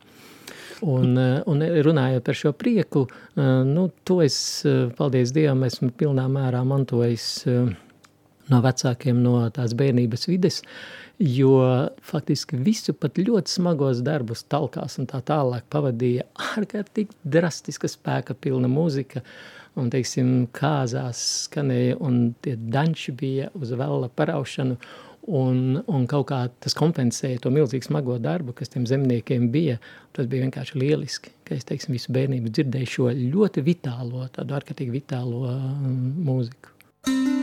Un, 0.85 1.17
eh, 1.17 1.41
un 1.49 1.63
runājot 1.87 2.25
par 2.25 2.37
šo 2.37 2.53
prieku, 2.53 3.07
eh, 3.09 3.43
nu, 3.65 3.89
to 4.05 4.21
es, 4.23 4.37
eh, 4.69 4.87
paldies 4.97 5.33
Dievam, 5.33 5.65
esmu 5.65 5.91
pilnā 5.97 6.27
mērā 6.29 6.61
mantojis 6.69 7.47
eh, 7.49 7.73
no 8.53 8.61
vecākiem, 8.63 9.23
no 9.25 9.39
tās 9.51 9.75
bērnības 9.79 10.29
vides, 10.29 10.61
jo 11.19 11.57
faktiski 12.05 12.59
visu 12.61 12.93
pat 12.95 13.19
ļoti 13.19 13.57
smagos 13.57 14.03
darbus 14.05 14.45
talkās 14.53 14.99
un 15.01 15.09
tā 15.11 15.23
tālāk 15.25 15.65
pavadīja 15.73 16.27
ārkārtīgi 16.53 17.17
drastiska 17.25 17.89
spēka 17.91 18.37
pilna 18.39 18.69
mūzika, 18.71 19.25
un, 19.77 19.91
teiksim, 19.93 20.47
kāzās 20.57 21.23
skanēja, 21.47 21.99
un 22.05 22.33
tie 22.45 22.57
danči 22.57 23.15
bija 23.17 23.51
uz 23.59 23.75
vela 23.77 24.09
paraušanu, 24.09 24.79
un, 25.27 25.81
un 25.91 26.07
kaut 26.11 26.29
kā 26.31 26.41
tas 26.63 26.77
kompensēja 26.79 27.43
to 27.43 27.53
milzīgi 27.55 27.89
smago 27.89 28.19
darbu, 28.23 28.55
kas 28.57 28.73
tiem 28.73 28.87
zemniekiem 28.89 29.51
bija. 29.55 29.81
Tas 30.17 30.31
bija 30.31 30.47
vienkārši 30.47 30.81
lieliski, 30.81 31.35
ka 31.47 31.57
es, 31.59 31.67
teiksim, 31.69 31.97
visu 31.99 32.15
bērnību 32.17 32.53
dzirdēju 32.53 32.93
šo 32.95 33.11
ļoti 33.19 33.67
vitālo, 33.67 34.27
tādu 34.35 34.59
ārkārtīgi 34.59 34.99
vitālo 35.01 35.45
um, 35.51 35.99
mūziku. 36.31 36.73
Mēs 37.11 37.36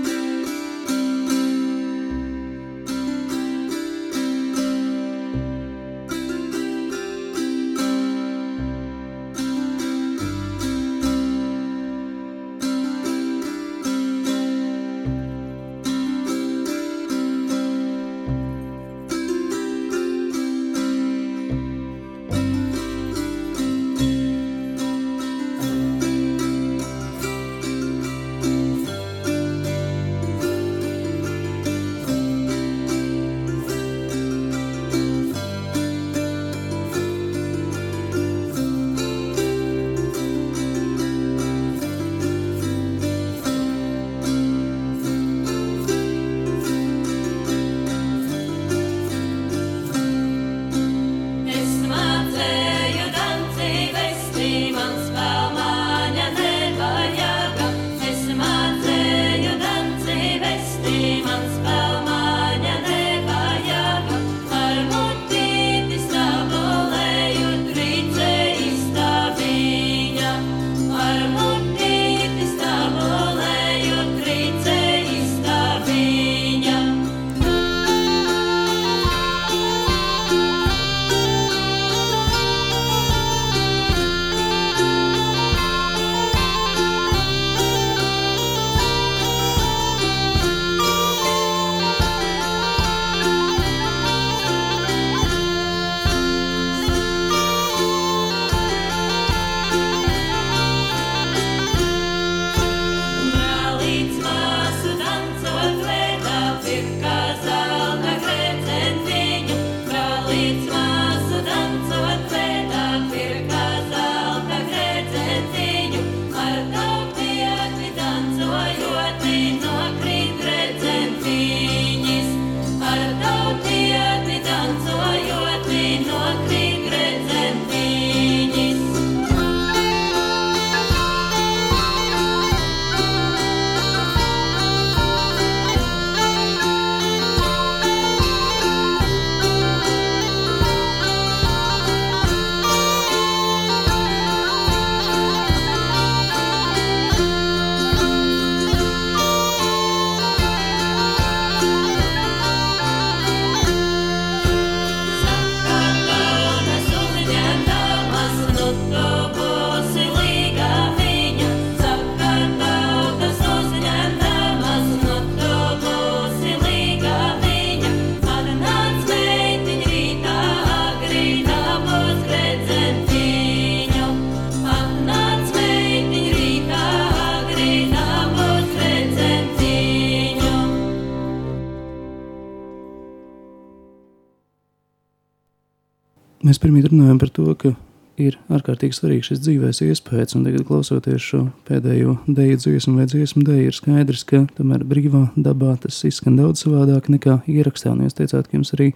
pirmie 186.74 186.90
runājam 186.90 187.20
par 187.22 187.30
to, 187.30 187.54
ka 187.54 187.72
ir 188.18 188.38
ārkārtīgi 188.50 188.96
svarīgs 188.98 189.30
šis 189.30 189.42
dzīvēs 189.44 189.82
iespējas, 189.86 190.34
un 190.38 190.46
tagad 190.48 190.66
klausoties 190.66 191.22
šo 191.22 191.42
pēdējo 191.68 192.16
deju 192.26 192.58
dziesmu 192.62 192.96
vai 192.98 193.06
dziesmu 193.10 193.44
deju, 193.46 193.68
ir 193.70 193.78
skaidrs, 193.78 194.24
ka 194.26 194.44
tomēr 194.58 194.86
brīvā 194.86 195.28
dabā 195.36 195.76
tas 195.82 196.00
izskan 196.06 196.38
daudz 196.38 196.64
savādāk 196.66 197.12
nekā 197.14 197.44
ierakstā, 197.50 197.94
un 197.94 198.08
jūs 198.08 198.18
teicāt, 198.18 198.50
ka 198.50 198.58
jums 198.58 198.74
arī 198.74 198.92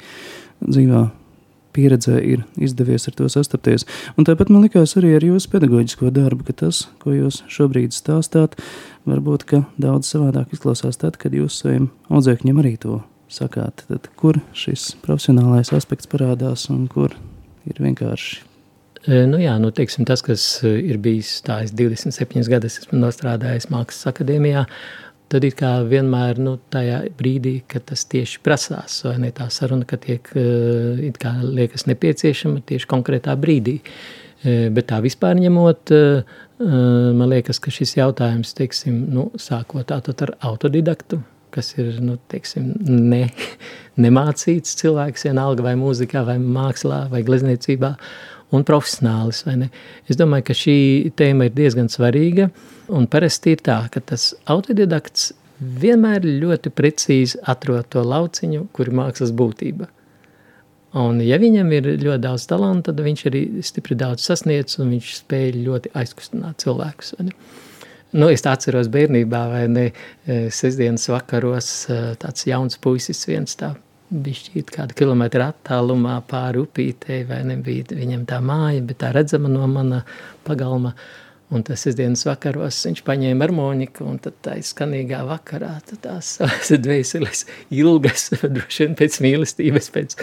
dzīvā 0.63 1.03
pieredzē 1.77 2.17
ir 2.25 2.45
izdevies 2.57 3.05
ar 3.09 3.17
to 3.19 3.29
sastapties. 3.29 3.85
Un 4.17 4.25
tāpat 4.25 4.49
man 4.49 4.65
likās 4.65 4.95
arī 4.97 5.13
ar 5.19 5.27
jūsu 5.27 5.51
pedagoģisko 5.53 6.09
darbu, 6.15 6.47
ka 6.49 6.57
tas, 6.65 6.87
ko 7.03 7.13
jūs 7.13 7.43
šobrīd 7.45 7.93
stāstāt, 7.93 8.57
varbūt 9.05 9.45
daudz 9.77 10.09
savādāk 10.09 10.57
izklausās 10.57 10.97
tad, 10.97 11.21
kad 11.21 11.37
jūs 11.37 11.61
saviem 11.61 11.91
audzēkņiem 12.09 12.65
arī 12.65 12.73
to 12.81 13.01
sakāt. 13.29 13.85
Tad, 13.85 14.09
kur 14.17 14.41
šis 14.57 14.95
profesionālais 15.05 15.73
aspekts 15.77 16.09
parādās 16.09 16.69
un 16.73 16.87
kur 16.89 17.13
ir 17.67 17.84
vienkārši 17.84 18.45
Nu 19.08 19.38
jā, 19.39 19.53
nu 19.62 19.69
teiksim, 19.71 20.03
tas, 20.08 20.19
kas 20.25 20.43
ir 20.67 20.97
bijis 20.99 21.38
tā, 21.45 21.62
es 21.63 21.71
27 21.71 22.49
gadus 22.51 22.82
esmu 22.82 22.97
nostrādājis 22.99 23.69
Mākslas 23.71 24.10
akadēmijā, 24.12 24.65
tad 25.32 25.45
ir 25.47 25.56
kā 25.56 25.69
vienmēr 25.88 26.41
nu, 26.43 26.58
tajā 26.73 26.99
brīdī, 27.15 27.62
kad 27.71 27.86
tas 27.88 28.03
tieši 28.12 28.41
prasās, 28.43 28.99
vai 29.08 29.15
ne 29.23 29.32
tā 29.36 29.47
saruna, 29.53 29.88
ka 29.88 29.99
tiek, 30.03 30.27
it 31.08 31.21
kā 31.23 31.38
liekas 31.39 31.88
nepieciešama 31.88 32.65
tieši 32.67 32.89
konkrētā 32.91 33.38
brīdī. 33.39 33.77
Bet 34.43 34.89
tā 34.91 34.99
vispār 35.03 35.39
ņemot, 35.39 35.95
man 36.60 37.32
liekas, 37.32 37.62
ka 37.63 37.71
šis 37.73 37.95
jautājums, 38.01 38.51
teiksim, 38.60 39.06
nu, 39.15 39.30
sākot 39.39 39.88
tātad 39.88 40.27
ar 40.27 40.36
autodidaktu, 40.51 41.21
kas 41.53 41.73
ir, 41.77 41.97
nu, 42.03 42.17
teiksim, 42.31 42.73
ne, 42.88 43.27
nemācīts 44.05 44.77
cilvēks, 44.81 45.27
vienalga 45.29 45.65
vai 45.65 45.75
mūzikā, 45.79 46.23
vai 46.27 46.38
mākslā, 46.41 47.05
vai 47.13 47.23
glezniecībā, 47.27 47.95
un 48.55 48.63
profesionālis. 48.67 49.43
Es 50.07 50.19
domāju, 50.19 50.47
ka 50.49 50.55
šī 50.55 50.77
tēma 51.19 51.49
ir 51.49 51.57
diezgan 51.57 51.91
svarīga. 51.91 52.49
Un 52.95 53.10
parasti 53.12 53.57
ir 53.57 53.63
tā, 53.65 53.81
ka 53.91 53.99
tas 53.99 54.31
autodidakts 54.47 55.33
vienmēr 55.60 56.23
ļoti 56.23 56.71
precīzi 56.71 57.41
atrod 57.49 57.89
to 57.91 58.03
lauciņu, 58.05 58.67
kur 58.71 58.88
ir 58.88 58.97
mākslas 59.01 59.33
būtība. 59.36 59.89
Un, 60.97 61.19
ja 61.21 61.36
viņam 61.41 61.71
ir 61.75 61.89
ļoti 61.99 62.21
daudz 62.23 62.45
talanta, 62.49 62.93
tad 62.93 63.03
viņš 63.03 63.23
arī 63.29 63.41
stipri 63.65 63.97
daudz 63.99 64.23
sasniedz, 64.23 64.77
un 64.81 64.93
viņš 64.95 65.10
spēj 65.19 65.49
ļoti 65.65 65.91
aizkustināt 65.99 66.63
cilvēkus. 66.63 67.13
Nu, 68.15 68.30
es 68.32 68.46
atceros 68.48 68.88
bērnībā, 68.91 69.41
vai 69.52 69.65
ne, 69.67 69.89
eh, 70.26 70.48
sestdienas 70.54 71.10
vakaros 71.12 71.89
eh, 71.91 72.13
tāds 72.22 72.48
jauns 72.48 72.80
puisis 72.80 73.26
viens 73.28 73.58
tā 73.60 73.74
bišķīt 74.08 74.72
kādu 74.72 74.96
kilometru 74.96 75.43
attālumā 75.43 76.22
pāri 76.30 76.62
upītei, 76.63 77.26
vai 77.28 77.41
nebija 77.43 77.89
viņam 77.91 78.24
tā 78.30 78.39
māja, 78.39 78.86
bet 78.88 79.02
tā 79.04 79.12
redzama 79.15 79.52
no 79.52 79.67
mana 79.67 80.06
pagalma. 80.48 80.93
Un 81.47 81.62
tas 81.63 81.79
sestdienas 81.79 82.25
vakaros 82.27 82.75
viņš 82.83 82.99
paņēma 83.07 83.45
harmoniku, 83.45 84.03
un 84.03 84.17
tad 84.19 84.36
tā 84.43 84.57
skanīgā 84.67 85.21
vakarā 85.29 85.77
tās 86.03 86.33
savas 86.41 86.73
dvēseles 86.86 87.45
ilgas, 87.71 88.25
droši 88.43 88.83
vien 88.83 88.97
pēc 88.99 89.19
mīlestības, 89.23 89.88
pēc, 89.95 90.15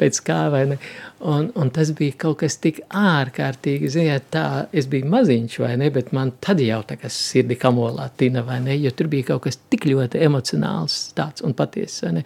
pēc 0.00 0.18
kā, 0.26 0.40
vai 0.50 0.64
ne. 0.72 0.78
Un, 1.24 1.46
un 1.54 1.70
tas 1.72 1.92
bija 1.94 2.16
kaut 2.24 2.40
kas 2.40 2.58
tik 2.58 2.80
ārkārtīgi, 2.90 3.92
ziniet, 3.94 4.26
tā, 4.34 4.42
es 4.74 4.88
biju 4.90 5.06
maziņš, 5.12 5.54
vai 5.62 5.76
ne, 5.78 5.92
bet 5.94 6.10
man 6.16 6.34
tad 6.42 6.58
jau 6.60 6.80
tā 6.88 6.98
kā 6.98 7.08
sirdi 7.12 7.54
kamolā 7.54 8.08
tina, 8.18 8.42
vai 8.44 8.58
ne, 8.64 8.74
jo 8.74 8.90
tur 8.98 9.12
bija 9.12 9.30
kaut 9.30 9.44
kas 9.46 9.60
tik 9.70 9.86
ļoti 9.92 10.24
emocionāls 10.26 10.98
tāds 11.14 11.46
un 11.46 11.54
patiesas, 11.54 12.02
vai 12.08 12.16
ne. 12.18 12.24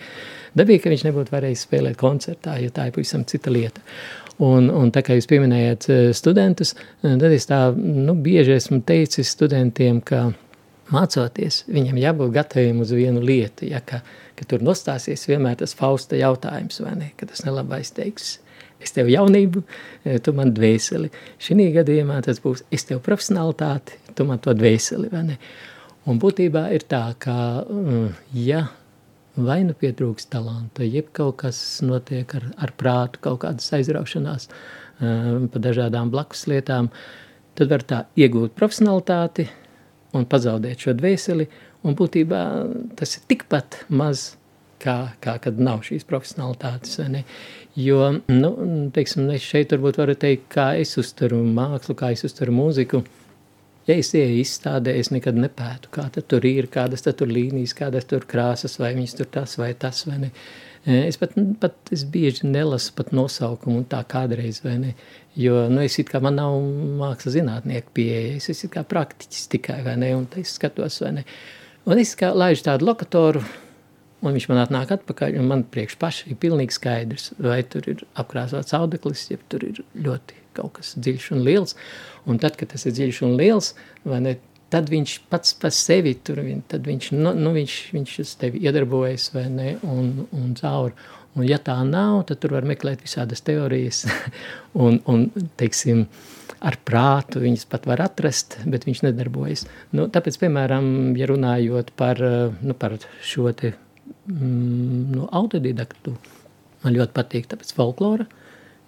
Dabīgi, 0.56 0.86
ka 0.86 0.94
viņš 0.94 1.04
nebūtu 1.04 1.36
varējis 1.36 1.66
spēlēt 1.68 2.00
koncertā, 2.00 2.56
jo 2.64 2.72
tā 2.72 2.88
ir 2.88 2.96
pavisam 2.96 3.28
cita 3.28 3.52
lieta. 3.52 3.84
Un, 4.38 4.68
un 4.70 4.92
tā 4.94 5.02
kā 5.02 5.16
jūs 5.18 5.26
pieminējāt 5.30 5.88
eh, 5.90 6.02
studentus, 6.14 6.76
eh, 7.02 7.16
tad 7.18 7.32
es 7.34 7.48
tā 7.50 7.58
nu, 7.74 8.14
bieži 8.22 8.54
esmu 8.54 8.84
teicis 8.86 9.32
studentiem, 9.34 9.98
ka 9.98 10.28
mācoties, 10.94 11.64
viņam 11.68 11.98
jābūt 12.00 12.34
gataviem 12.36 12.78
uz 12.84 12.92
vienu 12.94 13.20
lietu, 13.24 13.66
ja, 13.68 13.82
ka, 13.84 14.00
ka 14.38 14.46
tur 14.48 14.62
nostāsies 14.64 15.26
vienmēr 15.28 15.58
tas 15.60 15.74
Fausta 15.76 16.16
jautājums, 16.16 16.78
vai 16.84 16.94
ne, 17.00 17.10
ka 17.18 17.26
tas 17.28 17.42
nelabais 17.44 17.90
teiks, 17.96 18.36
es 18.78 18.94
tev 18.94 19.10
jaunību, 19.10 19.64
eh, 20.06 20.20
tu 20.22 20.34
man 20.38 20.54
dvēseli. 20.54 21.10
Šī 21.42 21.70
gadījumā 21.74 22.22
tas 22.24 22.38
būs, 22.44 22.62
es 22.70 22.86
tev 22.86 23.02
profesionalitāti, 23.02 23.98
tu 24.14 24.28
man 24.28 24.38
to 24.44 24.54
dvēseli, 24.54 25.10
vai 25.12 25.24
ne. 25.32 25.40
Un 26.08 26.22
būtībā 26.22 26.68
ir 26.72 26.86
tā, 26.88 27.08
ka, 27.20 27.64
mm, 27.66 28.12
ja 28.46 28.68
vai 29.46 29.60
nu 29.66 29.74
pietrūkst 29.78 30.30
talanta, 30.32 30.86
jeb 30.86 31.12
kaut 31.16 31.38
kas 31.42 31.58
notiek 31.84 32.32
ar, 32.38 32.48
ar 32.58 32.72
prātu, 32.78 33.20
kaut 33.24 33.42
kādas 33.44 33.70
aizraušanās 33.76 34.48
um, 34.50 35.46
pa 35.52 35.62
dažādām 35.62 36.10
blakus 36.14 36.46
lietām, 36.50 36.90
tad 37.58 37.72
var 37.72 37.84
tā 37.86 38.02
iegūt 38.18 38.56
profesionalitāti 38.58 39.48
un 40.16 40.26
pazaudēt 40.28 40.86
šo 40.86 40.96
dvēseli, 40.98 41.48
un 41.86 41.96
būtībā 41.98 42.42
tas 42.98 43.18
ir 43.18 43.28
tikpat 43.30 43.82
maz, 43.88 44.32
kā, 44.82 45.14
kā 45.22 45.36
kad 45.42 45.60
nav 45.60 45.84
šīs 45.86 46.06
profesionalitātes, 46.08 46.98
ne? 47.12 47.24
Jo, 47.78 48.10
nu, 48.32 48.50
teiksim, 48.94 49.28
es 49.30 49.44
šeit 49.46 49.70
varbūt 49.74 50.00
varu 50.00 50.16
teikt, 50.18 50.48
kā 50.50 50.72
es 50.80 50.96
uztveru 50.98 51.44
mākslu, 51.46 51.94
kā 51.98 52.10
es 52.14 52.24
uztveru 52.26 52.56
mūziku, 52.56 53.04
uh, 53.04 53.27
Ja 53.88 53.96
es 53.96 54.10
ieeju 54.12 54.42
izstādē, 54.42 54.92
es 55.00 55.08
nekad 55.08 55.38
nepētu, 55.40 55.88
kā 55.94 56.10
tur 56.12 56.44
ir, 56.44 56.66
kādas 56.68 57.06
tur 57.08 57.30
līnijas, 57.32 57.72
kādas 57.76 58.04
tur 58.08 58.26
krāsas, 58.28 58.76
vai 58.76 58.90
viņas 58.98 59.14
tur 59.16 59.28
tas 59.32 59.56
vai 59.56 59.70
tas, 59.80 60.02
vai 60.04 60.18
ne. 60.26 60.32
Es 60.88 61.16
pat, 61.20 61.32
pat 61.60 61.92
es 61.92 62.04
bieži 62.08 62.46
nelasu 62.48 62.92
pat 62.96 63.14
nosaukumu 63.16 63.86
tā 63.88 64.02
kādreiz, 64.08 64.60
vai 64.64 64.76
ne, 64.82 64.92
jo, 65.36 65.62
nu, 65.72 65.80
es 65.84 65.96
it 66.00 66.12
kā 66.12 66.20
man 66.24 66.36
nav 66.36 66.58
māksla 67.00 67.32
zinātnieku 67.34 67.94
pieeja, 67.96 68.36
es 68.36 68.50
esmu 68.52 68.70
kā 68.76 68.84
praktiķis 68.88 69.48
tikai, 69.56 69.78
vai 69.86 69.96
ne, 70.00 70.12
un 70.20 70.28
es 70.40 70.52
skatos, 70.60 71.00
vai 71.04 71.14
ne. 71.18 71.24
Un 71.88 72.00
es 72.00 72.12
kā 72.20 72.30
laižu 72.36 72.66
tādu 72.68 72.90
lokatoru, 72.90 73.42
un 74.20 74.36
viņš 74.36 74.48
man 74.52 74.62
atnāk 74.66 74.92
atpakaļ, 74.98 75.38
un 75.40 75.48
man 75.48 75.64
priekš 75.64 75.96
paši 76.00 76.28
ir 76.34 76.40
pilnīgi 76.44 76.76
skaidrs, 76.76 77.30
vai 77.40 77.62
tur 77.64 77.88
ir 77.88 78.04
apkrāsots 78.20 78.76
audeklis, 78.76 79.30
ja 79.32 79.40
tur 79.48 79.64
ir 79.64 79.80
ļoti 79.96 80.44
kaut 80.58 80.76
kas 80.78 80.94
dziļš 80.98 81.30
un 81.36 81.46
liels, 81.46 81.78
un 82.28 82.42
tad, 82.42 82.58
kad 82.60 82.74
tas 82.74 82.84
ir 82.86 82.96
dziļš 82.98 83.22
un 83.26 83.38
liels, 83.38 83.72
vai 84.04 84.20
ne, 84.24 84.36
tad 84.72 84.90
viņš 84.92 85.14
pats 85.32 85.54
par 85.60 85.72
sevi 85.74 86.14
tur, 86.24 86.40
tad 86.68 86.88
viņš, 86.88 87.12
nu, 87.16 87.32
nu 87.36 87.52
viņš, 87.56 87.76
viņš 87.96 88.16
uz 88.24 88.34
tevi 88.40 88.60
iedarbojas, 88.66 89.30
vai 89.36 89.46
ne, 89.52 89.70
un, 89.86 90.12
un 90.36 90.52
caur. 90.58 90.96
Un 91.38 91.44
ja 91.46 91.58
tā 91.62 91.76
nav, 91.86 92.24
tad 92.28 92.40
tur 92.42 92.56
var 92.56 92.66
meklēt 92.66 93.04
visādas 93.04 93.44
teorijas, 93.46 94.02
un, 94.84 94.98
un 95.08 95.28
teiksim, 95.60 96.06
ar 96.58 96.78
prātu 96.88 97.42
viņas 97.42 97.68
pat 97.70 97.86
var 97.86 98.02
atrast, 98.02 98.58
bet 98.66 98.88
viņš 98.88 99.04
nedarbojas. 99.06 99.66
Nu, 99.94 100.08
tāpēc, 100.12 100.40
piemēram, 100.42 100.88
ja 101.18 101.28
runājot 101.30 101.92
par, 101.98 102.22
nu, 102.58 102.74
par 102.74 102.96
šo 103.22 103.52
te 103.54 103.74
mm, 104.26 105.04
nu, 105.14 105.28
autodidaktu, 105.30 106.16
man 106.82 106.96
ļoti 106.96 107.14
patīk 107.14 107.48
tāpēc 107.52 107.72
folklora, 107.76 108.26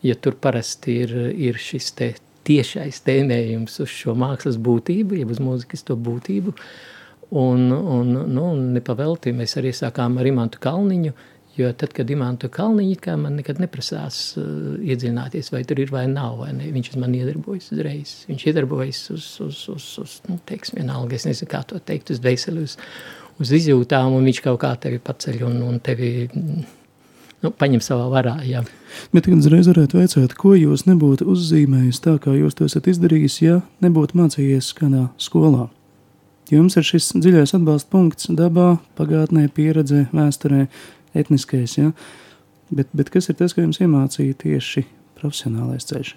ja 0.02 0.16
tur 0.16 0.36
parasti 0.40 1.00
ir, 1.04 1.14
ir 1.36 1.58
šis 1.60 1.92
te 1.98 2.12
tiešais 2.46 3.02
tēmējums 3.06 3.82
uz 3.84 3.92
šo 3.92 4.14
mākslas 4.18 4.56
būtību, 4.60 5.18
jeb 5.20 5.34
uz 5.34 5.42
mūzikas 5.44 5.84
to 5.86 5.96
būtību, 6.00 6.54
un, 7.38 7.66
un 7.70 8.14
nu, 8.32 8.46
nepavelti 8.78 9.34
mēs 9.36 9.58
arī 9.60 9.74
sākām 9.76 10.18
ar 10.18 10.30
Imantu 10.30 10.62
Kalniņu, 10.62 11.12
jo 11.58 11.70
tad, 11.76 11.92
kad 11.94 12.10
Imantu 12.10 12.48
Kalniņu, 12.52 12.96
kā 13.04 13.14
man 13.20 13.36
nekad 13.38 13.60
neprasās 13.62 14.22
uh, 14.40 14.48
iedziļināties, 14.80 15.52
vai 15.52 15.62
tur 15.68 15.82
ir 15.84 15.92
vai 15.92 16.06
nav, 16.10 16.40
vai 16.40 16.54
ne, 16.56 16.72
viņš 16.72 16.92
uz 16.94 17.00
mani 17.02 17.20
iedarbojas 17.20 17.70
uzreiz, 17.74 18.16
viņš 18.30 18.48
iedarbojas 18.50 19.04
uz, 19.14 19.30
uz, 19.44 19.62
uz, 19.74 19.88
uz 20.02 20.18
nu, 20.30 20.40
teiks, 20.48 20.74
vienalga, 20.76 21.18
es 21.18 21.28
nezinu, 21.28 21.50
kā 21.52 21.62
to 21.68 21.78
teikt, 21.84 22.14
uz 22.14 22.22
dvēseli, 22.24 22.66
uz, 22.66 22.78
uz 23.40 23.56
izjūtām, 23.60 24.16
un 24.16 24.30
viņš 24.30 24.44
kaut 24.48 24.62
kā 24.64 24.72
tevi 24.80 25.02
paceļ 25.04 25.44
un, 25.50 25.60
un 25.68 25.80
tevi 25.84 26.12
nu, 27.44 27.50
paņem 27.50 27.82
savā 27.84 28.06
varā. 28.12 28.36
Jā. 28.46 28.62
Bet 29.14 29.26
tagad 29.26 29.42
uzreiz 29.42 29.68
varētu 29.70 30.00
veicāt, 30.00 30.36
ko 30.38 30.54
jūs 30.58 30.86
nebūtu 30.88 31.28
uzzīmējis 31.32 32.02
tā, 32.04 32.16
kā 32.22 32.34
jūs 32.36 32.56
to 32.58 32.68
esat 32.68 32.88
izdarījis, 32.90 33.40
ja 33.44 33.60
nebūtu 33.84 34.18
mācījies 34.20 34.72
kādā 34.78 35.08
skolā. 35.20 35.68
Jums 36.50 36.74
ir 36.76 36.86
šis 36.86 37.12
dziļais 37.14 37.54
atbalsta 37.54 37.92
punkts 37.92 38.30
dabā, 38.34 38.72
pagātnē, 38.98 39.46
pieredzē, 39.54 40.08
vēsturē, 40.10 40.64
etniskais, 41.14 41.76
ja? 41.78 41.92
bet, 42.74 42.90
bet 42.96 43.12
kas 43.14 43.30
ir 43.30 43.38
tas, 43.38 43.54
ko 43.54 43.62
jums 43.62 43.78
iemācīja 43.82 44.38
tieši 44.42 44.84
profesionālais 45.20 45.86
ceļš? 45.86 46.14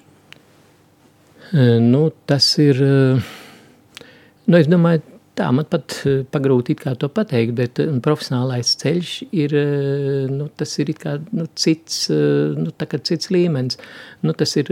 Nu, 1.86 2.07
tas 2.25 2.47
ir, 2.62 2.79
nu, 3.21 4.57
es 4.57 4.69
domāju, 4.71 5.03
Tā 5.34 5.48
man 5.50 5.65
pat 5.65 5.96
eh, 6.06 6.22
pagrūti 6.30 6.76
to 7.02 7.10
pateikt, 7.10 7.56
bet 7.58 7.80
eh, 7.82 7.89
profesionālais 8.06 8.76
ceļš 8.84 9.13
ir, 9.34 9.56
eh, 9.58 10.30
nu, 10.30 10.46
tas 10.54 10.76
ir 10.78 10.91
kā, 11.00 11.15
nu, 11.34 11.48
cits, 11.56 12.06
nu, 12.12 12.69
tā 12.78 12.86
kā 12.89 13.00
cits 13.02 13.32
līmenis. 13.34 13.80
Nu, 14.22 14.36
tas 14.38 14.54
ir 14.62 14.69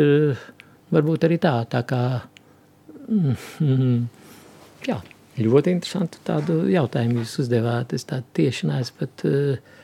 varbūt 0.93 1.25
arī 1.25 1.39
tā, 1.41 1.55
tā 1.71 1.81
kā, 1.89 2.03
mm, 3.09 4.05
jā, 4.85 4.99
ļoti 5.41 5.73
interesantu 5.73 6.21
tādu 6.29 6.61
jautājumu 6.69 7.23
jūs 7.23 7.39
uzdevāt. 7.41 7.97
Es 7.97 8.05
tā 8.05 8.21
tieši 8.37 8.69
neesmu 8.69 8.99
pat 8.99 9.25
uh, 9.25 9.77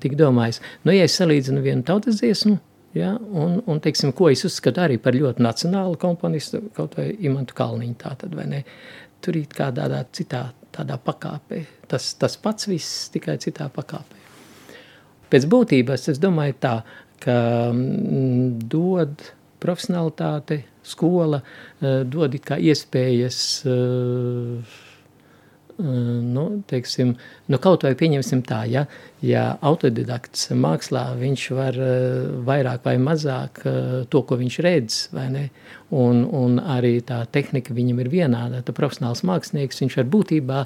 tik 0.00 0.16
domājis. 0.18 0.62
Nu, 0.82 0.94
ja 0.96 1.06
es 1.06 1.14
salīdzinu 1.20 1.62
vienu 1.62 1.86
tautas 1.86 2.18
dziesmu, 2.18 2.56
Ja? 2.94 3.16
Un, 3.18 3.58
un 3.66 3.80
teiksim, 3.82 4.12
ko 4.14 4.28
es 4.30 4.44
uzskatu 4.46 4.84
arī 4.84 5.00
par 5.02 5.16
ļoti 5.18 5.42
nacionālu 5.42 5.98
komponistu, 5.98 6.60
kaut 6.76 6.94
vai 6.94 7.08
Imantu 7.26 7.56
Kalniņu 7.58 7.96
tātad, 7.98 8.36
vai 8.38 8.46
ne? 8.46 8.60
Tur 9.24 9.40
ir 9.40 9.48
kā 9.48 9.70
tādā 9.72 10.02
citā 10.12 10.50
tādā 10.74 10.98
pakāpē. 11.00 11.62
Tas, 11.90 12.12
tas 12.18 12.36
pats 12.40 12.68
viss 12.70 13.08
tikai 13.14 13.38
citā 13.42 13.68
pakāpē. 13.72 14.22
Pēc 15.30 15.46
būtības 15.50 16.08
es 16.12 16.20
domāju 16.22 16.56
tā, 16.62 16.74
ka 17.22 17.36
mm, 17.72 18.66
dod 18.70 19.22
profesionalitāte, 19.62 20.60
skola, 20.84 21.40
uh, 21.40 22.02
dod 22.04 22.36
it 22.36 22.44
kā 22.44 22.58
iespējas 22.60 23.38
uh, 23.70 24.74
nu, 25.78 26.62
teiksim, 26.70 27.14
nu 27.50 27.58
kaut 27.62 27.82
vai 27.82 27.94
pieņemsim 27.98 28.42
tā, 28.46 28.60
ja, 28.70 28.84
ja 29.24 29.44
autodidakts 29.64 30.50
mākslā, 30.54 31.02
viņš 31.18 31.46
var 31.56 31.78
vairāk 32.46 32.84
vai 32.86 32.94
mazāk 33.02 33.62
to, 34.12 34.22
ko 34.22 34.38
viņš 34.38 34.58
redz, 34.64 34.98
vai 35.14 35.26
ne, 35.34 35.44
un, 35.94 36.22
un 36.30 36.60
arī 36.60 36.98
tā 37.06 37.24
tehnika 37.34 37.74
viņam 37.74 38.04
ir 38.04 38.12
vienāda, 38.12 38.62
tā 38.66 38.74
profesionāls 38.76 39.24
mākslinieks, 39.26 39.82
viņš 39.82 39.98
var 40.00 40.12
būtībā, 40.14 40.60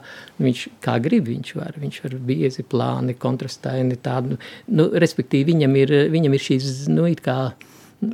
viņš 0.44 0.66
kā 0.85 0.99
grib 1.05 1.31
viņš 1.31 1.55
var, 1.59 1.79
viņš 1.81 2.03
var 2.05 2.18
biezi, 2.29 2.66
plāni, 2.68 3.16
kontrastaini, 3.18 3.97
tādu, 4.03 4.38
nu, 4.68 4.90
respektīvi 4.92 5.55
viņam 5.55 5.81
ir, 5.85 5.97
viņam 6.12 6.37
ir 6.37 6.47
šīs, 6.51 6.71
nu, 6.92 7.09
it 7.09 7.25
kā, 7.25 7.38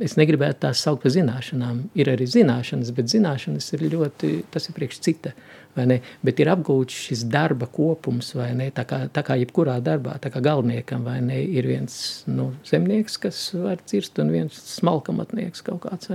es 0.01 0.15
negribētu 0.17 0.63
tās 0.65 0.81
saukt 0.81 1.03
par 1.03 1.13
zināšanām. 1.13 1.83
Ir 1.97 2.09
arī 2.15 2.27
zināšanas, 2.29 2.91
bet 2.95 3.11
zināšanas 3.11 3.69
ir 3.75 3.85
ļoti, 3.93 4.31
tas 4.53 4.69
ir 4.69 4.77
priekš 4.77 5.01
cita 5.05 5.35
bet 5.75 6.39
ir 6.39 6.51
apgūts 6.53 6.95
šis 7.09 7.25
darba 7.31 7.67
kopums, 7.71 8.31
ne, 8.55 8.69
tā 8.75 8.85
kā, 8.87 9.01
tā 9.11 9.25
kā 9.27 9.37
jebkurā 9.41 9.77
darbā, 9.83 10.15
tā 10.23 10.31
kā 10.33 10.41
galvniekam, 10.43 11.03
vai 11.07 11.19
ne, 11.25 11.41
ir 11.43 11.67
viens, 11.69 11.97
nu, 12.31 12.51
zemnieks, 12.67 13.19
kas 13.21 13.41
var 13.59 13.83
cirst, 13.89 14.19
un 14.23 14.31
viens 14.33 14.61
smalkamatnieks 14.77 15.65
kaut 15.67 15.83
kāds. 15.87 16.11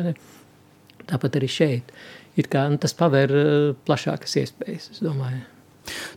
Tāpat 1.10 1.40
arī 1.40 1.48
šeit. 1.50 1.94
Ir 2.38 2.48
kā, 2.50 2.66
nu, 2.70 2.78
tas 2.80 2.94
paver 2.96 3.32
uh, 3.34 3.70
plašākas 3.86 4.38
iespējas, 4.44 4.92
es 4.94 5.02
domāju. 5.04 5.42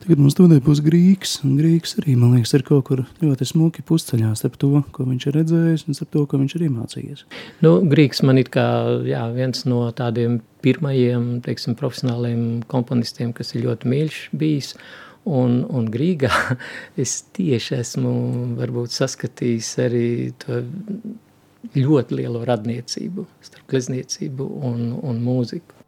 Tagad 0.04 0.20
mums 0.20 0.36
studē 0.36 0.60
būs 0.64 0.82
Grīgs, 0.84 1.38
un 1.48 1.56
Grīgs 1.60 1.96
arī, 2.02 2.16
man 2.20 2.36
liekas, 2.36 2.54
ir 2.58 2.66
kaut 2.68 2.86
kur 2.90 3.04
ļoti 3.22 3.48
smuki 3.48 3.86
pusceļā 3.88 4.34
starp 4.38 4.58
to, 4.62 4.72
ko 4.96 5.06
viņš 5.08 5.28
ir 5.30 5.38
redzējis, 5.40 5.86
un 5.88 5.98
starp 5.98 6.12
to, 6.16 6.26
ko 6.30 6.40
viņš 6.42 6.58
ir 6.58 6.66
iemācījies. 6.68 7.24
Nu, 7.66 7.76
Grīgs 7.90 8.24
man 8.28 8.42
ir 8.42 8.52
kā, 8.54 8.68
jā, 9.08 9.24
viens 9.36 9.66
no 9.70 9.86
tādiem 9.96 10.42
pirmajiem, 10.64 11.42
teiksim, 11.46 11.78
profesionāliem 11.80 12.64
komponistiem, 12.72 13.34
kas 13.36 13.56
ir 13.56 13.66
ļoti 13.68 13.92
mīļš 13.94 14.22
bijis, 14.40 14.74
un, 15.26 15.62
un 15.72 15.88
Grīgā 15.92 16.32
es 17.04 17.22
tieši 17.36 17.80
esmu 17.80 18.16
varbūt 18.60 18.96
saskatījis 18.96 19.76
arī 19.84 20.08
to 20.44 20.64
ļoti 21.78 22.20
lielo 22.20 22.44
radniecību 22.48 23.26
starp 23.44 23.70
glezniecību 23.72 24.50
un, 24.68 24.92
un 25.00 25.24
mūziku. 25.24 25.83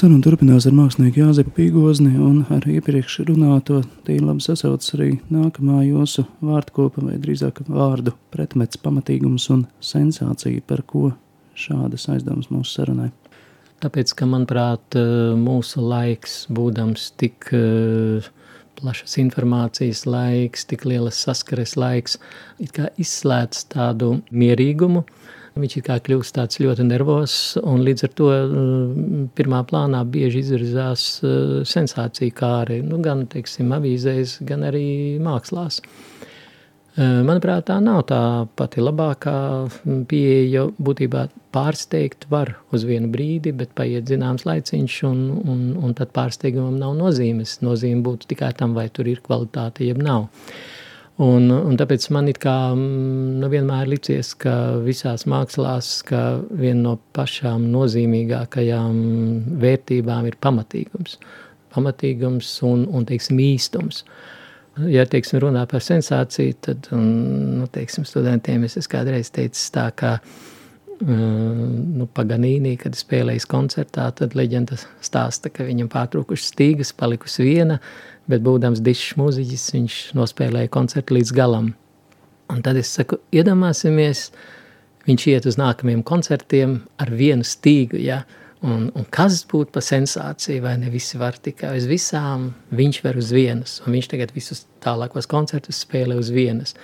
Saruna 0.00 0.24
turpinās 0.24 0.64
ar 0.64 0.72
mākslinieku 0.72 1.20
Jāzepu 1.20 1.50
Pīgozni 1.58 2.14
un 2.24 2.38
ar 2.54 2.64
iepriekš 2.64 3.18
runāto 3.28 3.82
tīri 4.06 4.22
labi 4.24 4.40
sasaucas 4.40 4.94
arī 4.96 5.08
nākamā 5.28 5.82
jūsu 5.84 6.22
vārdkopa 6.40 7.02
vai 7.04 7.18
drīzāk 7.20 7.58
vārdu 7.66 8.14
pretmets 8.32 8.80
pamatīgums 8.80 9.50
un 9.52 9.66
sensācija, 9.84 10.62
par 10.64 10.80
ko 10.88 11.10
šādas 11.52 12.08
aizdomas 12.14 12.48
mūsu 12.48 12.78
sarunai. 12.78 13.10
Tāpēc, 13.84 14.14
ka 14.16 14.30
manuprāt, 14.30 14.96
mūsu 15.36 15.84
laiks, 15.84 16.46
būdams 16.48 17.10
tik 17.20 17.50
plašas 18.80 19.18
informācijas 19.20 20.06
laiks, 20.08 20.64
tik 20.70 20.88
lielas 20.88 21.20
saskares 21.26 21.76
laiks, 21.76 22.16
it 22.56 22.72
kā 22.78 22.88
izslēdz 22.96 23.66
tādu 23.76 24.14
mierīgumu, 24.32 25.04
Viņš 25.60 25.76
kā 25.86 25.98
kļūst 26.04 26.36
tāds 26.38 26.60
ļoti 26.62 26.86
nervos, 26.88 27.34
un 27.60 27.82
līdz 27.84 28.06
ar 28.06 28.14
to 28.18 28.28
mm, 28.30 29.26
pirmā 29.36 29.62
plānā 29.68 30.00
bieži 30.08 30.40
izvirzās 30.44 31.04
eh, 31.22 31.60
sensācija 31.68 32.36
kāri, 32.36 32.80
nu, 32.86 33.00
gan, 33.04 33.26
teiksim, 33.30 33.70
avīzēs, 33.76 34.38
gan 34.48 34.64
arī 34.70 34.86
mākslās. 35.22 35.80
Eh, 35.80 37.20
manuprāt, 37.26 37.68
tā 37.68 37.76
nav 37.84 38.02
tā 38.10 38.22
pati 38.58 38.82
labākā 38.82 39.36
pieeja. 40.10 40.66
Būtībā 40.80 41.28
pārsteigt 41.54 42.26
var 42.32 42.56
uz 42.74 42.88
vienu 42.88 43.12
brīdi, 43.12 43.52
bet 43.56 43.76
paiet 43.78 44.10
zināms 44.10 44.48
laiciņš, 44.48 45.00
un, 45.10 45.22
un, 45.44 45.62
un 45.78 45.96
tad 45.98 46.12
pārsteigumam 46.16 46.80
nav 46.80 46.98
nozīmes. 46.98 47.60
Nozīme 47.66 48.04
būtu 48.06 48.32
tikai 48.34 48.54
tam, 48.58 48.74
vai 48.78 48.88
tur 48.88 49.12
ir 49.12 49.22
kvalitāte, 49.26 49.86
jeb 49.86 50.02
nav. 50.02 50.28
Uh, 50.30 50.79
Un, 51.20 51.50
un 51.52 51.76
tāpēc 51.76 52.06
man 52.16 52.30
kā 52.40 52.54
mm, 52.72 53.40
nu, 53.42 53.48
vienmēr 53.52 53.90
licies, 53.92 54.32
ka 54.40 54.54
visās 54.80 55.26
mākslās, 55.28 55.90
ka 56.08 56.40
viena 56.48 56.80
no 56.86 56.94
pašām 57.16 57.66
nozīmīgākajām 57.74 58.94
vērtībām 59.60 60.30
ir 60.30 60.38
pamatīgums. 60.40 61.18
Pamatīgums 61.74 62.54
un, 62.66 62.86
un 62.88 63.04
teiksim, 63.08 63.42
īstums. 63.44 64.04
Ja 64.88 65.04
teiksim, 65.04 65.42
runā 65.44 65.66
par 65.68 65.84
sensāciju, 65.84 66.56
tad 66.64 66.88
nu, 66.94 67.68
teiksim, 67.74 68.06
studentiem 68.08 68.64
es 68.64 68.88
kādreiz 68.88 69.28
teicis 69.34 69.68
tā, 69.74 69.90
ka 69.92 70.16
nu, 71.06 72.06
Paganīnī, 72.14 72.74
kad 72.80 72.96
spēlējis 72.98 73.46
koncertā, 73.48 74.08
tad 74.16 74.34
leģenda 74.36 74.76
stāsta, 75.04 75.52
ka 75.52 75.64
viņam 75.64 75.88
pārtrūkušas 75.92 76.50
stīgas, 76.52 76.92
palikusi 76.96 77.46
viena, 77.46 77.78
bet 78.30 78.44
būdams 78.44 78.82
dišs 78.84 79.16
mūziķis, 79.20 79.68
viņš 79.76 80.00
nospēlēja 80.18 80.72
koncertu 80.72 81.16
līdz 81.16 81.32
galam. 81.36 81.72
Un 82.50 82.60
tad 82.66 82.76
es 82.80 82.90
saku, 82.92 83.20
iedomāsimies, 83.32 84.28
viņš 85.06 85.26
iet 85.32 85.48
uz 85.48 85.56
nākamajiem 85.60 86.04
koncertiem 86.06 86.80
ar 87.00 87.12
vienu 87.14 87.46
stīgu, 87.46 88.00
ja, 88.02 88.22
un, 88.66 88.90
un 88.92 89.06
kas 89.14 89.40
būtu 89.48 89.72
pa 89.74 89.82
sensāciju, 89.84 90.64
vai 90.66 90.76
ne 90.82 90.90
visi 90.92 91.20
var 91.20 91.38
tikai 91.40 91.76
uz 91.78 91.86
visām, 91.88 92.50
viņš 92.76 93.00
var 93.06 93.20
uz 93.20 93.30
vienas, 93.34 93.78
un 93.86 93.96
viņš 93.96 94.10
tagad 94.12 94.34
visus 94.36 94.66
tālākos 94.84 95.30
koncertus 95.30 95.80
spēlē 95.86 96.18
uz 96.20 96.32
vienas, 96.34 96.76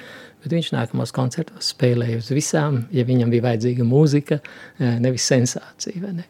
bet 0.47 0.55
viņš 0.55 0.71
nākamos 0.77 1.13
koncertos 1.15 1.73
spēlēja 1.75 2.23
uz 2.23 2.31
visām, 2.31 2.85
ja 2.95 3.03
viņam 3.09 3.35
bija 3.35 3.49
vajadzīga 3.51 3.87
mūzika, 3.87 4.39
eh, 4.79 4.97
nevis 5.03 5.27
sensācija, 5.27 6.15
ne. 6.15 6.25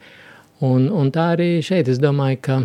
Un, 0.64 0.88
un 0.88 1.12
tā 1.12 1.34
arī 1.36 1.50
šeit, 1.60 1.92
es 1.92 2.00
domāju, 2.00 2.40
ka 2.48 2.60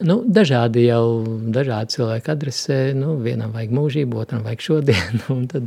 Nu, 0.00 0.22
dažādi 0.24 0.86
jau 0.86 1.26
dažādi 1.52 1.92
cilvēki 1.98 2.30
adresē, 2.32 2.76
nu, 2.96 3.18
vienam 3.20 3.50
vajag 3.52 3.72
mūžību, 3.76 4.22
otram 4.22 4.46
vajag 4.46 4.62
šodien, 4.64 5.18
un 5.34 5.42
tad 5.50 5.66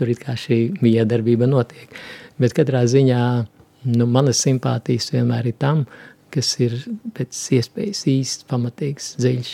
tur 0.00 0.12
it 0.12 0.22
kā 0.22 0.32
šī 0.40 0.78
miedarbība 0.80 1.48
notiek. 1.50 1.92
Bet 2.40 2.56
katrā 2.56 2.86
ziņā, 2.88 3.20
nu, 3.92 4.06
manas 4.08 4.40
simpātijas 4.46 5.10
vienmēr 5.12 5.50
ir 5.52 5.58
tam, 5.60 5.84
kas 6.32 6.54
ir 6.64 6.78
pēc 7.16 7.42
iespējas 7.58 8.02
īsts, 8.14 8.48
pamatīgs, 8.48 9.12
dziļš. 9.20 9.52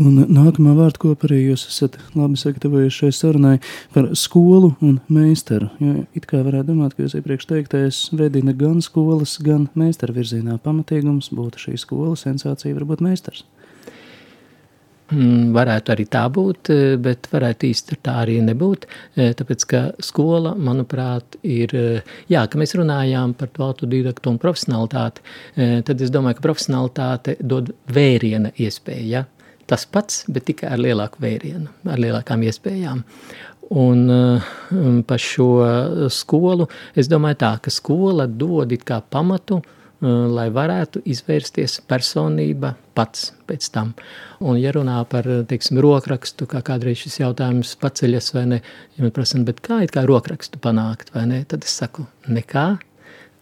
Un 0.00 0.16
nākamā 0.32 0.72
vārda 0.78 0.96
kopa 1.02 1.26
arī 1.28 1.42
jūs 1.50 1.66
esat 1.68 1.98
labi 2.16 2.38
sagatavojuši 2.40 3.02
šai 3.02 3.10
sarunai 3.12 3.56
par 3.92 4.06
skolu 4.16 4.70
un 4.80 4.96
meistaru. 5.12 5.68
Jo 5.82 6.04
it 6.16 6.24
kā 6.30 6.40
varētu 6.46 6.70
domāt, 6.70 6.94
ka 6.96 7.04
jūs 7.04 7.18
iepriekš 7.18 7.48
teiktais 7.50 7.98
vedina 8.16 8.54
gan 8.56 8.78
skolas, 8.84 9.36
gan 9.44 9.66
meistaru 9.76 10.16
virzienā 10.16 10.56
pamatīgums 10.64 11.28
būtu 11.36 11.66
šī 11.66 11.76
skola, 11.82 12.14
sensācija 12.16 12.78
varbūt 12.78 13.02
meistars. 13.04 13.44
Mm, 15.10 15.50
varētu 15.52 15.92
arī 15.92 16.06
tā 16.08 16.22
būt, 16.32 16.70
bet 17.02 17.28
varētu 17.32 17.68
īsti 17.68 17.98
tā 18.00 18.14
arī 18.22 18.38
nebūt. 18.46 18.86
Tāpēc, 19.18 19.66
ka 19.68 19.80
skola, 20.06 20.54
manuprāt, 20.54 21.36
ir, 21.42 21.74
jā, 22.30 22.46
ka 22.46 22.60
mēs 22.62 22.72
runājām 22.78 23.34
par 23.36 23.50
to 23.52 23.66
autodidaktu 23.66 24.32
un 24.32 24.40
profesionalitāti, 24.40 25.26
tad 25.58 26.06
es 26.06 26.14
domāju, 26.14 26.38
ka 26.38 26.46
profesionalitāte 26.46 27.36
dod 27.42 27.74
vēriena 27.90 28.54
iespēju, 28.56 29.10
ja? 29.10 29.26
Tas 29.70 29.86
pats, 29.86 30.24
bet 30.28 30.48
tikai 30.50 30.72
ar 30.74 30.82
lielāku 30.82 31.22
vērienu, 31.22 31.70
ar 31.86 32.02
lielākām 32.02 32.42
iespējām. 32.50 33.04
Un 33.70 34.06
um, 34.10 35.02
par 35.06 35.22
šo 35.22 35.50
skolu 36.10 36.66
es 36.98 37.06
domāju 37.10 37.38
tā, 37.44 37.52
ka 37.62 37.70
skola 37.70 38.26
dod 38.26 38.74
it 38.74 38.82
kā 38.88 38.98
pamatu, 39.14 39.60
uh, 39.60 39.76
lai 40.00 40.48
varētu 40.52 41.02
izvērsties 41.04 41.80
personība 41.88 42.72
pats 42.96 43.30
pēc 43.48 43.68
tam. 43.74 43.92
Un 44.40 44.56
ja 44.56 44.72
runā 44.72 44.96
par, 45.08 45.26
teiksim, 45.48 45.80
rokrakstu, 45.82 46.48
kā 46.48 46.62
kādreiz 46.64 47.02
šis 47.02 47.20
jautājums 47.20 47.74
paceļas 47.80 48.32
vai 48.34 48.46
ne, 48.54 48.60
ja 48.96 49.04
man 49.04 49.12
prasam, 49.16 49.44
bet 49.44 49.60
kā 49.64 49.82
kā 49.92 50.06
rokrakstu 50.08 50.60
panākt 50.62 51.12
vai 51.14 51.26
ne, 51.28 51.42
tad 51.44 51.64
es 51.68 51.76
saku, 51.82 52.06
nekā, 52.28 52.78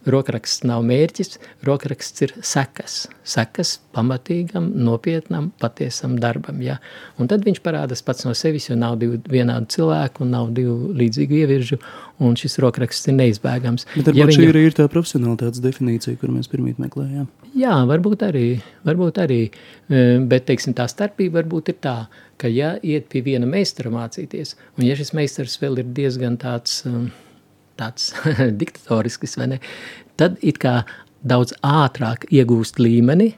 Rokraksts 0.07 0.63
nav 0.63 0.85
mērķis, 0.87 1.35
rokraksts 1.67 2.23
ir 2.23 2.31
sekas. 2.45 3.01
Sekas 3.27 3.73
pamatīgam, 3.95 4.69
nopietnam, 4.79 5.49
patiesam 5.59 6.13
darbam. 6.23 6.61
Ja? 6.63 6.77
Un 7.19 7.27
tad 7.27 7.43
viņš 7.43 7.59
parādās 7.65 8.03
pats 8.05 8.23
no 8.23 8.31
sevis, 8.37 8.69
jo 8.69 8.77
nav 8.79 8.95
divu 9.01 9.19
vienādu 9.27 9.67
cilvēku 9.75 10.23
un 10.23 10.31
nav 10.37 10.53
divu 10.55 10.93
līdzīgu 10.95 11.41
ieviržu, 11.41 11.81
un 12.23 12.39
šis 12.39 12.55
rokraksts 12.63 13.11
ir 13.11 13.19
neizbēgams. 13.19 13.89
Bet 13.97 14.13
ja 14.15 14.29
viņa... 14.29 14.39
šī 14.39 14.49
arī 14.53 14.65
ir 14.69 14.79
tā 14.79 14.87
profesionālitātes 14.91 15.63
definīcija, 15.67 16.19
kur 16.21 16.31
mēs 16.31 16.47
pirmīt 16.51 16.79
meklējām. 16.79 17.27
Jā, 17.59 17.75
varbūt 17.89 18.23
arī, 18.29 18.47
varbūt 18.87 19.23
arī, 19.23 19.43
e, 19.89 20.03
bet 20.31 20.47
teiksim, 20.47 20.75
tā 20.77 20.87
starpība 20.91 21.41
varbūt 21.41 21.73
ir 21.73 21.81
tā, 21.83 21.97
ka 22.39 22.47
ja 22.47 22.77
iet 22.79 23.09
pie 23.11 23.23
viena 23.25 23.49
meistara 23.49 23.91
mācīties, 23.91 24.55
un 24.77 24.87
ja 24.87 24.95
šis 24.95 25.11
meistars 25.17 25.59
vēl 25.59 25.83
ir 25.83 25.97
diezgan 25.97 26.39
tāds... 26.39 26.85
Um, 26.87 27.09
tāds 27.79 28.11
diktatorisks, 28.61 29.37
vai 29.39 29.53
ne? 29.55 29.61
Tad 30.19 30.39
it 30.45 30.59
kā 30.61 30.81
daudz 31.25 31.55
ātrāk 31.65 32.27
iegūst 32.31 32.79
līmeni, 32.79 33.33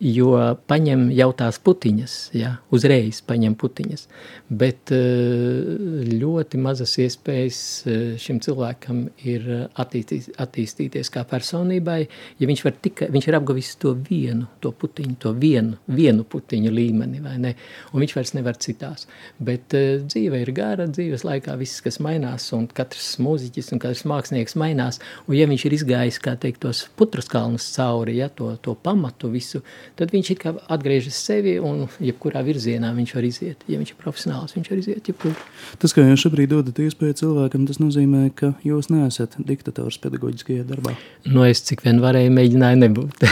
jo 0.00 0.32
paņem 0.68 1.06
jau 1.14 1.28
tās 1.36 1.58
putiņas, 1.62 2.14
ja, 2.36 2.54
uzreiz 2.74 3.20
paņem 3.26 3.54
putiņas, 3.60 4.06
bet 4.50 4.92
eh, 4.94 6.10
ļoti 6.14 6.60
mazas 6.62 6.96
iespējas 7.02 7.60
eh, 7.86 8.02
šim 8.20 8.40
cilvēkam 8.44 9.04
ir 9.28 9.46
attīstīt, 9.80 10.32
attīstīties 10.40 11.12
kā 11.14 11.24
personībai, 11.28 12.00
ja 12.40 12.50
viņš 12.50 12.64
var 12.66 12.76
tikai, 12.84 13.08
viņš 13.14 13.28
ir 13.30 13.38
apgavis 13.38 13.72
to 13.82 13.94
vienu, 14.08 14.48
to 14.64 14.74
putiņu, 14.74 15.16
to 15.22 15.34
vienu, 15.38 15.78
vienu 15.86 16.26
putiņu 16.28 16.74
līmeni, 16.74 17.22
vai 17.24 17.36
ne, 17.42 17.54
un 17.92 18.04
viņš 18.04 18.16
vairs 18.18 18.34
nevar 18.36 18.58
citās, 18.60 19.08
bet 19.38 19.74
dzīve 19.74 20.42
ir 20.42 20.52
gara, 20.56 20.88
dzīves 20.90 21.26
laikā 21.26 21.56
viss, 21.60 21.82
kas 21.84 22.00
mainās, 22.04 22.50
un 22.56 22.66
katrs 22.72 23.14
mūziķis 23.22 23.72
un 23.74 23.82
katrs 23.82 24.04
mākslinieks 24.10 24.58
mainās, 24.60 25.00
un 25.28 25.38
ja 25.38 25.48
viņš 25.50 25.66
ir 25.68 25.78
izgājis, 25.78 26.20
kā 26.22 26.36
teikt, 26.40 26.62
tos 26.64 26.84
putras 26.98 27.28
kalnus 27.30 27.66
cauri, 27.76 28.18
ja, 28.20 28.30
to, 28.32 28.54
to 28.62 28.74
pamatu 28.74 29.30
visu, 29.32 29.62
tad 29.98 30.12
viņš 30.14 30.30
it 30.34 30.40
kā 30.42 30.52
atgriežas 30.74 31.18
sevi 31.26 31.54
un 31.62 31.84
jebkurā 32.02 32.42
virzienā 32.46 32.90
viņš 32.96 33.14
var 33.16 33.26
iziet. 33.28 33.64
Ja 33.70 33.80
viņš 33.80 33.94
ir 33.94 33.98
profesionāls, 34.00 34.54
viņš 34.56 34.70
var 34.72 34.82
iziet 34.82 35.10
jebkur. 35.10 35.34
Tas, 35.82 35.94
ka 35.94 36.04
jūs 36.04 36.24
šobrīd 36.26 36.52
dodat 36.54 36.80
iespēju 36.84 37.18
cilvēkam, 37.22 37.66
tas 37.70 37.80
nozīmē, 37.82 38.26
ka 38.38 38.54
jūs 38.66 38.90
neesat 38.92 39.38
diktators 39.38 40.00
pedagoģiskajā 40.04 40.66
darbā. 40.68 40.96
Nu, 41.28 41.44
es 41.46 41.62
cik 41.66 41.86
vien 41.86 42.02
varēju 42.04 42.34
mēģināju 42.34 42.80
nebūt, 42.84 43.26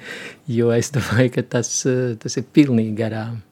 jo 0.58 0.72
es 0.74 0.92
domāju, 0.94 1.34
ka 1.38 1.46
tas, 1.56 1.74
tas 2.22 2.40
ir 2.40 2.48
pilnīgi 2.54 2.96
garām. 2.98 3.42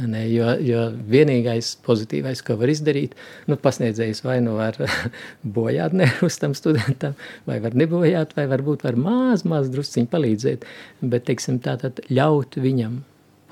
Ne, 0.00 0.22
jo, 0.32 0.46
jo 0.64 0.86
vienīgais 1.12 1.74
pozitīvais, 1.84 2.40
ko 2.46 2.54
var 2.56 2.70
izdarīt, 2.72 3.12
nu, 3.44 3.58
pasniedzējs 3.60 4.22
vai 4.24 4.38
nu 4.40 4.54
var 4.56 4.78
bojāt 5.58 5.92
nervus 5.92 6.40
tam 6.40 6.54
studentam, 6.56 7.12
vai 7.44 7.58
var 7.60 7.76
nebojāt, 7.76 8.32
vai 8.38 8.46
varbūt 8.48 8.86
var 8.86 8.96
maz, 8.96 9.44
maz 9.44 9.68
drusciņi 9.74 10.08
palīdzēt, 10.14 10.64
bet, 11.02 11.26
teiksim, 11.28 11.60
tātad 11.60 12.00
ļaut 12.08 12.56
viņam 12.56 13.02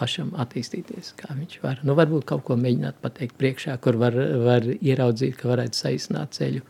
pašam 0.00 0.32
attīstīties, 0.40 1.12
kā 1.20 1.36
viņš 1.36 1.60
var. 1.60 1.84
Nu, 1.84 1.92
varbūt 1.98 2.24
kaut 2.32 2.46
ko 2.48 2.56
mēģināt 2.56 3.02
pateikt 3.04 3.36
priekšā, 3.36 3.76
kur 3.84 4.00
var, 4.00 4.16
var 4.40 4.64
ieraudzīt, 4.64 5.36
ka 5.36 5.52
varētu 5.52 5.82
saīsināt 5.82 6.40
ceļu. 6.40 6.64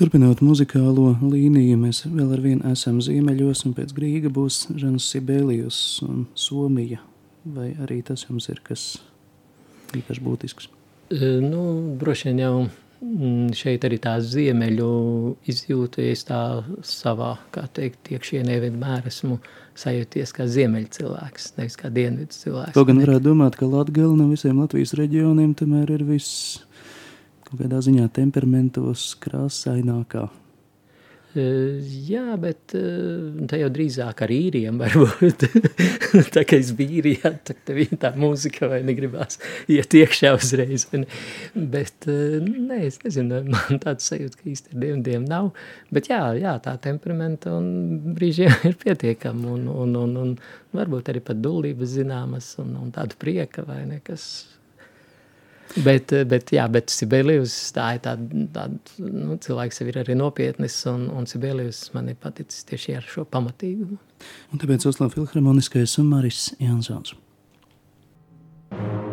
Turpinot 0.00 0.40
muzikālo 0.40 1.10
līniju, 1.20 1.76
mēs 1.76 2.06
vēl 2.08 2.32
ar 2.32 2.40
vienu 2.40 2.72
esam 2.72 3.04
ziemeļos, 3.04 3.66
un 3.68 3.76
pēc 3.76 3.92
Grīga 4.00 4.32
būs 4.32 4.64
Žanas 4.72 5.12
Sibēlijus 5.12 5.84
un 6.08 6.24
Somija 6.32 7.04
vai 7.44 7.72
arī 7.82 8.02
tas 8.06 8.26
jums 8.28 8.48
ir 8.52 8.62
kas 8.64 8.86
īpaši 9.96 10.24
būtisks? 10.24 10.70
Nu, 11.42 11.62
droši 12.00 12.30
vien 12.30 12.40
jau 12.40 12.54
mm, 12.64 13.52
šeit 13.58 13.84
arī 13.84 13.98
tā 14.00 14.14
ziemeļu 14.24 14.88
izjūta, 15.50 16.04
es 16.08 16.24
tā 16.28 16.40
savā, 16.86 17.34
kā 17.52 17.66
teikt, 17.76 18.12
iekšienē 18.14 18.58
vienmēr 18.62 19.08
esmu 19.10 19.38
sajūties 19.78 20.34
kā 20.36 20.46
ziemeļu 20.48 20.92
cilvēks, 20.96 21.52
nevis 21.58 21.78
kā 21.80 21.92
dienvidu 21.92 22.32
cilvēks. 22.36 22.76
Kaut 22.76 22.88
gan 22.88 23.02
varētu 23.02 23.26
domāt, 23.28 23.58
ka 23.60 23.68
Latgala 23.68 24.16
no 24.16 24.28
visiem 24.32 24.60
Latvijas 24.62 24.94
reģioniem 24.98 25.56
tomēr 25.58 25.92
ir 25.98 26.06
viss 26.08 26.62
kaut 27.48 27.60
kādā 27.60 27.82
ziņā 27.84 28.08
temperamentos 28.16 29.10
krāsainākā. 29.20 30.28
Jā, 31.32 32.34
bet 32.36 32.74
tā 33.48 33.58
jau 33.60 33.68
drīzāk 33.72 34.20
ar 34.26 34.32
īriem 34.34 34.76
varbūt. 34.82 35.46
tā 36.34 36.42
kā 36.44 36.58
es 36.60 36.74
biju 36.76 36.98
īrijā, 37.00 37.32
tad 37.48 37.72
viņa 37.72 37.98
tā 38.02 38.10
mūzika 38.20 38.68
vai 38.68 38.82
negribās 38.84 39.40
iet 39.72 39.96
iekšā 39.96 40.34
uzreiz. 40.36 40.84
Bet, 41.54 42.04
nē, 42.04 42.82
es 42.84 43.00
nezinu, 43.04 43.42
man 43.48 43.80
tāds 43.80 44.10
sajūta, 44.12 44.42
ka 44.42 44.50
īsti 44.52 44.74
ar 44.74 44.82
diviem 44.84 45.04
diem 45.06 45.24
nav. 45.28 45.52
Bet 45.94 46.12
jā, 46.12 46.20
jā, 46.36 46.58
tā 46.64 46.76
temperamenta 46.84 47.56
un 47.56 48.14
brīžiem 48.18 48.52
ir 48.68 48.76
pietiekama 48.84 49.56
un, 49.56 49.68
un, 49.72 49.96
un, 50.04 50.16
un 50.26 50.34
varbūt 50.76 51.14
arī 51.14 51.24
pat 51.24 51.40
dullības 51.40 51.96
zināmas 51.96 52.52
un, 52.60 52.76
un 52.76 52.92
tāda 52.92 53.16
prieka 53.20 53.64
vai 53.68 53.86
nekas 53.88 54.51
Bet, 55.80 56.12
bet, 56.28 56.52
jā, 56.52 56.66
bet 56.68 56.92
Sibelijus 56.92 57.54
tā 57.76 57.94
ir 57.96 58.02
tāda, 58.04 58.44
tāda 58.52 59.06
nu, 59.08 59.38
cilvēks 59.40 59.80
sev 59.80 59.92
ir 59.92 60.00
arī 60.02 60.16
nopietnis, 60.18 60.76
un, 60.90 61.06
un 61.16 61.28
Sibelijus 61.30 61.86
man 61.96 62.10
ir 62.12 62.18
paticis 62.20 62.66
tieši 62.68 62.98
ar 62.98 63.08
šo 63.08 63.24
pamatīgumu. 63.32 63.96
Un 64.52 64.62
tāpēc 64.62 64.84
Oslava 64.90 65.14
Filharmoniskais 65.14 65.96
un 66.02 66.12
Maris 66.12 66.50
Jansons. 66.60 67.16
Tā 68.72 69.11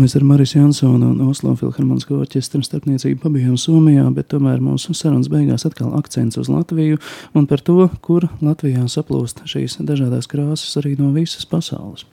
mēs 0.00 0.14
ar 0.16 0.24
Marijas 0.24 0.54
Jansonu 0.54 1.10
un 1.12 1.28
Oslo 1.28 1.52
Filharmonisko 1.58 2.20
orķestra 2.22 2.62
starpniecību 2.64 3.20
pabijām 3.22 3.56
Somijā, 3.60 4.06
bet 4.16 4.30
tomēr 4.32 4.62
mūsu 4.64 4.94
sarunas 4.96 5.28
beigās 5.32 5.66
atkal 5.68 5.92
akcents 5.98 6.38
uz 6.40 6.48
Latviju 6.52 6.98
un 7.36 7.48
par 7.50 7.62
to, 7.64 7.84
kur 8.04 8.26
Latvijā 8.40 8.86
saplūst 8.88 9.44
šīs 9.50 9.78
dažādās 9.84 10.30
krāsas 10.30 10.78
arī 10.80 10.96
no 10.98 11.10
visas 11.16 11.46
pasaules. 11.48 12.06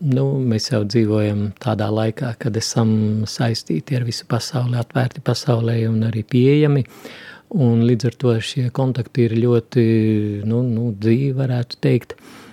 Nu, 0.00 0.24
mēs 0.40 0.70
jau 0.70 0.80
dzīvojam 0.88 1.50
tādā 1.60 1.90
laikā, 1.92 2.32
kad 2.40 2.56
esam 2.56 2.92
saistīti 3.28 3.98
ar 3.98 4.06
visu 4.08 4.24
pasauli, 4.30 4.78
atvērti 4.80 5.20
pasaulē 5.24 5.82
un 5.90 6.06
arī 6.08 6.24
pieejami. 6.24 6.86
Un 7.60 7.82
līdz 7.84 8.08
ar 8.08 8.20
to 8.22 8.36
šie 8.40 8.70
kontakti 8.72 9.26
ir 9.26 9.34
ļoti 9.42 9.82
nu, 10.48 10.62
nu, 10.64 10.92
dzīvi, 10.96 11.34
varētu 11.36 11.82
teikt. 11.84 12.16
Uh, 12.16 12.49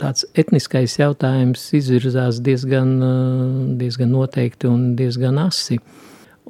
tāds 0.00 0.24
etniskais 0.38 0.96
jautājums 0.98 1.62
izvirzās 1.76 2.40
diezgan, 2.44 2.94
eh, 3.04 3.58
diezgan 3.80 4.12
noteikti 4.14 4.70
un 4.70 4.94
diezgan 4.96 5.38
asi. 5.42 5.80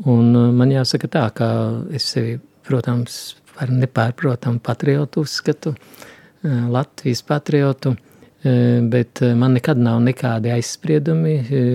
Un 0.07 0.34
eh, 0.36 0.53
man 0.57 0.72
jāsaka 0.72 1.11
tā, 1.11 1.24
ka 1.34 1.48
es 1.96 2.09
sevi, 2.14 2.38
protams, 2.66 3.36
par 3.57 3.72
nepārprotamu 3.74 4.62
patriotu 4.64 5.24
uzskatu, 5.26 5.74
eh, 5.74 6.62
Latvijas 6.70 7.26
patriotu, 7.26 7.96
bet 8.40 9.20
man 9.36 9.53
nekad 9.53 9.76
nav 9.76 9.98
nekādi 10.01 10.48
aizspriedumi 10.48 11.34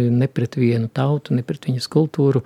ne 0.09 0.27
pret 0.33 0.55
vienu 0.57 0.87
tautu, 0.89 1.35
ne 1.37 1.43
pret 1.45 1.67
viņas 1.67 1.85
kultūru, 1.93 2.41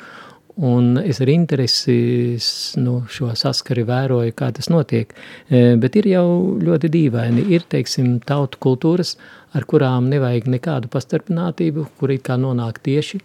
Un 0.60 0.98
es 1.00 1.22
ar 1.24 1.30
interesi 1.32 2.36
nu, 2.84 2.98
šo 3.08 3.30
saskari 3.40 3.86
vēroju, 3.88 4.34
kā 4.36 4.50
tas 4.52 4.68
notiek. 4.68 5.14
E, 5.48 5.78
bet 5.80 5.96
ir 5.96 6.10
jau 6.12 6.26
ļoti 6.60 6.90
dīvaini. 6.92 7.46
Ir, 7.56 7.64
teiksim, 7.72 8.18
tautu 8.28 8.60
kultūras, 8.66 9.14
ar 9.56 9.64
kurām 9.70 10.10
nevajag 10.12 10.50
nekādu 10.52 10.92
pastarpinātību, 10.92 11.86
kur 12.00 12.12
it 12.12 12.26
kā 12.28 12.36
nonāk 12.36 12.82
tieši. 12.84 13.22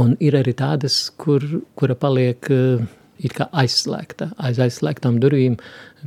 Un 0.00 0.14
ir 0.24 0.38
arī 0.38 0.54
tādas, 0.56 1.10
kur, 1.20 1.44
kura 1.76 1.98
paliek 2.00 2.48
e, 2.48 2.62
it 3.20 3.36
kā 3.36 3.50
aizslēgta, 3.52 4.30
aiz 4.40 4.62
aizslēgtām 4.64 5.20
durvīm, 5.20 5.58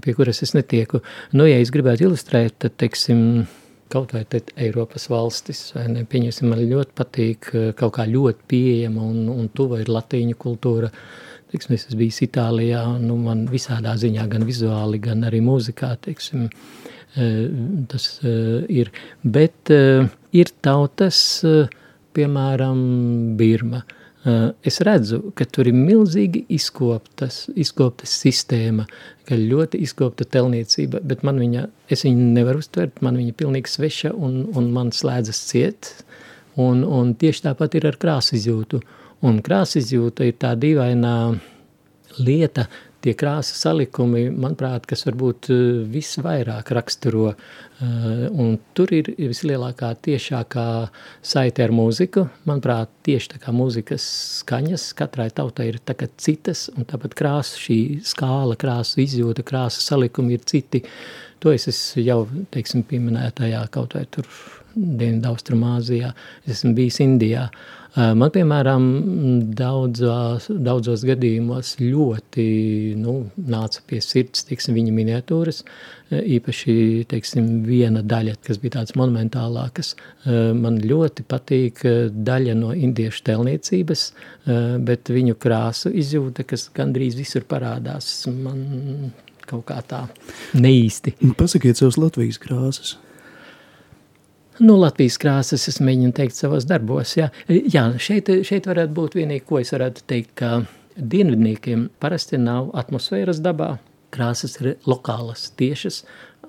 pie 0.01 0.16
kuras 0.18 0.41
es 0.41 0.55
netieku. 0.57 1.03
Nu, 1.38 1.45
ja 1.45 1.61
es 1.61 1.70
gribētu 1.74 2.09
ilustrēt, 2.09 2.57
tad, 2.66 2.74
teiksim, 2.82 3.45
kaut 3.91 4.13
vai 4.15 4.23
te 4.29 4.41
Eiropas 4.57 5.07
valstis, 5.11 5.67
vai 5.75 5.86
ne, 5.91 6.03
pieņemsim, 6.09 6.49
man 6.49 6.63
ļoti 6.65 6.95
patīk 6.97 7.51
eh, 7.53 7.67
kaut 7.77 7.95
kā 7.97 8.07
ļoti 8.09 8.47
pieejama 8.49 9.05
un, 9.11 9.29
un 9.33 9.49
tuva 9.55 9.81
ir 9.81 9.91
latīņu 9.93 10.38
kultūra. 10.41 10.89
Teiksim, 11.51 11.75
es 11.77 11.86
esmu 11.86 12.01
bijis 12.01 12.23
Itālijā, 12.25 12.81
nu 13.03 13.17
man 13.21 13.45
visādā 13.51 13.93
ziņā, 14.01 14.25
gan 14.31 14.47
vizuāli, 14.47 14.99
gan 15.03 15.23
arī 15.27 15.39
mūzikā, 15.45 15.93
teiksim, 16.07 16.47
eh, 17.15 17.43
tas 17.91 18.09
eh, 18.25 18.65
ir. 18.81 18.91
Bet 19.23 19.71
ir 19.71 20.55
tautas, 20.65 21.19
piemēram, 22.15 22.81
Birma, 23.38 23.83
es 24.65 24.80
redzu, 24.82 25.19
ka 25.38 25.45
tur 25.45 25.69
ir 25.69 25.76
milzīgi 25.78 26.45
izkoptas, 26.55 27.43
izkoptas 27.53 28.13
sistēma, 28.23 28.88
ka 29.30 29.38
ļoti 29.38 29.82
izkopta 29.86 30.26
telniecība, 30.26 31.01
bet 31.05 31.21
man 31.28 31.38
viņa, 31.41 31.67
es 31.93 32.05
viņu 32.07 32.32
nevaru 32.34 32.63
uztvert, 32.63 33.01
man 33.05 33.19
viņa 33.21 33.36
pilnīgi 33.38 33.69
sveša 33.69 34.15
un, 34.17 34.39
un 34.57 34.71
man 34.73 34.89
slēdzas 34.95 35.41
ciet, 35.51 35.91
un, 36.57 36.82
un 36.84 37.13
tieši 37.21 37.45
tāpat 37.49 37.78
ir 37.78 37.89
ar 37.91 37.99
krāsu 38.01 38.38
izjūtu. 38.39 38.82
Un 39.26 39.39
krāsu 39.45 39.80
izjūta 39.80 40.26
ir 40.28 40.36
tā 40.41 40.51
dīvainā 40.59 41.15
lieta, 42.17 42.65
tie 43.06 43.14
krāsa 43.18 43.53
salikumi, 43.58 44.26
manuprāt, 44.34 44.88
kas 44.89 45.06
varbūt 45.06 45.49
eh, 45.53 45.62
visvairāk 45.93 46.72
raksturo, 46.76 47.34
eh, 47.36 48.08
un 48.32 48.56
tur 48.78 48.93
ir 48.95 49.12
vislielākā 49.20 49.91
tiešākā 50.08 50.66
saite 51.22 51.66
ar 51.66 51.74
mūziku, 51.76 52.26
manuprāt, 52.49 52.91
tieši 53.06 53.36
tā 53.36 53.43
kā 53.43 53.53
mūzikas 53.56 54.08
skaņas, 54.41 54.89
katrai 54.97 55.30
tautai 55.36 55.70
ir 55.74 55.80
tā 55.86 55.97
citas, 56.18 56.68
un 56.74 56.89
tāpat 56.89 57.18
krāsa, 57.18 57.62
šī 57.62 57.80
skāla, 58.06 58.58
krāsa 58.60 59.01
izjūta, 59.06 59.45
krāsa 59.45 59.84
salikumi 59.86 60.39
ir 60.39 60.45
citi, 60.49 60.82
to 61.43 61.53
es 61.53 61.70
esmu 61.70 62.06
jau, 62.06 62.22
teiksim, 62.56 62.86
pieminētajā 62.89 63.68
kaut 63.76 63.97
vai 63.97 64.08
tur 64.10 64.26
Dienvidaustrumāzijā, 64.76 66.11
es 66.45 66.59
esmu 66.59 66.76
bijis 66.78 67.01
Indijā, 67.03 67.47
uh, 67.47 67.86
Man, 67.95 68.28
piemēram, 68.28 68.86
daudzos, 69.55 70.49
daudzos 70.51 71.05
gadījumos 71.07 71.78
ļoti 71.80 72.47
nu, 72.99 73.13
nāca 73.39 73.80
pie 73.88 74.01
sirds 74.03 74.43
tiksim, 74.49 74.76
viņa 74.76 74.95
miniatūras, 74.97 75.61
īpaši 76.11 76.76
teiksim, 77.07 77.47
viena 77.63 78.03
daļa, 78.03 78.34
kas 78.43 78.59
bija 78.59 78.76
tādas 78.76 78.97
monumentālākas. 78.99 79.93
Man 80.59 80.82
ļoti 80.84 81.23
patīk 81.32 81.86
daļa 82.11 82.57
no 82.59 82.73
indiešu 82.76 83.23
telniecības, 83.32 84.05
bet 84.91 85.15
viņu 85.15 85.39
krāsu 85.39 85.93
izjūta, 85.95 86.43
kas 86.51 86.67
gandrīz 86.76 87.15
visur 87.15 87.47
parādās, 87.47 88.11
man 88.28 89.15
kaut 89.47 89.69
kā 89.71 89.80
tā 89.88 90.03
neīsti. 90.59 91.15
Pasakiet 91.39 91.80
savas 91.80 92.01
Latvijas 92.01 92.43
krāsas. 92.43 92.97
Nu, 94.60 94.78
Latvijas 94.80 95.18
krāsas 95.20 95.66
es 95.68 95.82
mēģinu 95.84 96.14
teikt 96.16 96.38
savos 96.38 96.64
darbos. 96.70 97.18
Jā, 97.20 97.28
jā 97.49 97.89
šeit, 97.99 98.30
šeit 98.47 98.70
varētu 98.70 98.95
būt 98.95 99.18
vienīgi, 99.20 99.43
ko 99.49 99.60
es 99.60 99.74
varētu 99.76 100.06
teikt, 100.08 100.32
ka 100.39 100.62
dienvidniekiem 100.95 101.89
parasti 101.99 102.39
nav 102.39 102.70
atmosfēras 102.80 103.43
dabā. 103.43 103.74
Krāsas 104.16 104.56
ir 104.62 104.78
lokālas, 104.88 105.49
tiešas, 105.60 106.06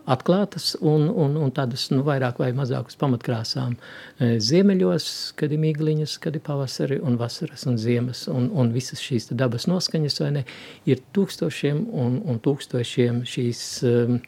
atklātas 0.07 0.77
un, 0.79 1.09
un, 1.11 1.35
un 1.41 1.51
tādas 1.51 1.89
nu, 1.91 2.05
vairāk 2.07 2.39
vai 2.39 2.53
mazāk 2.55 2.93
uz 2.93 2.99
pamatkrāsām. 3.01 3.75
E, 3.75 4.37
ziemeļos, 4.39 5.09
kad 5.41 5.51
ir 5.51 5.65
mīgliņas, 5.65 6.15
kad 6.23 6.39
ir 6.39 6.45
pavasari 6.47 7.01
un 7.03 7.19
vasaras 7.19 7.67
un 7.67 7.75
ziemas 7.83 8.27
un, 8.31 8.47
un 8.55 8.71
visas 8.75 9.03
šīs 9.03 9.33
dabas 9.35 9.67
noskaņas, 9.67 10.21
vai 10.23 10.31
ne, 10.39 10.45
ir 10.87 11.03
tūkstošiem 11.17 11.83
un, 11.91 12.21
un 12.23 12.39
tūkstošiem 12.45 13.25
šīs 13.27 13.65
um, 13.91 14.21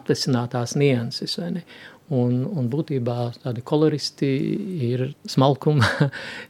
atvesinātās 0.00 0.72
nianses, 0.80 1.36
vai 1.42 1.52
ne. 1.58 1.66
Un, 2.14 2.44
un 2.46 2.68
būtībā 2.70 3.16
tādi 3.42 3.64
koloristi 3.66 4.28
ir 4.86 5.08
smalkuma, 5.26 5.88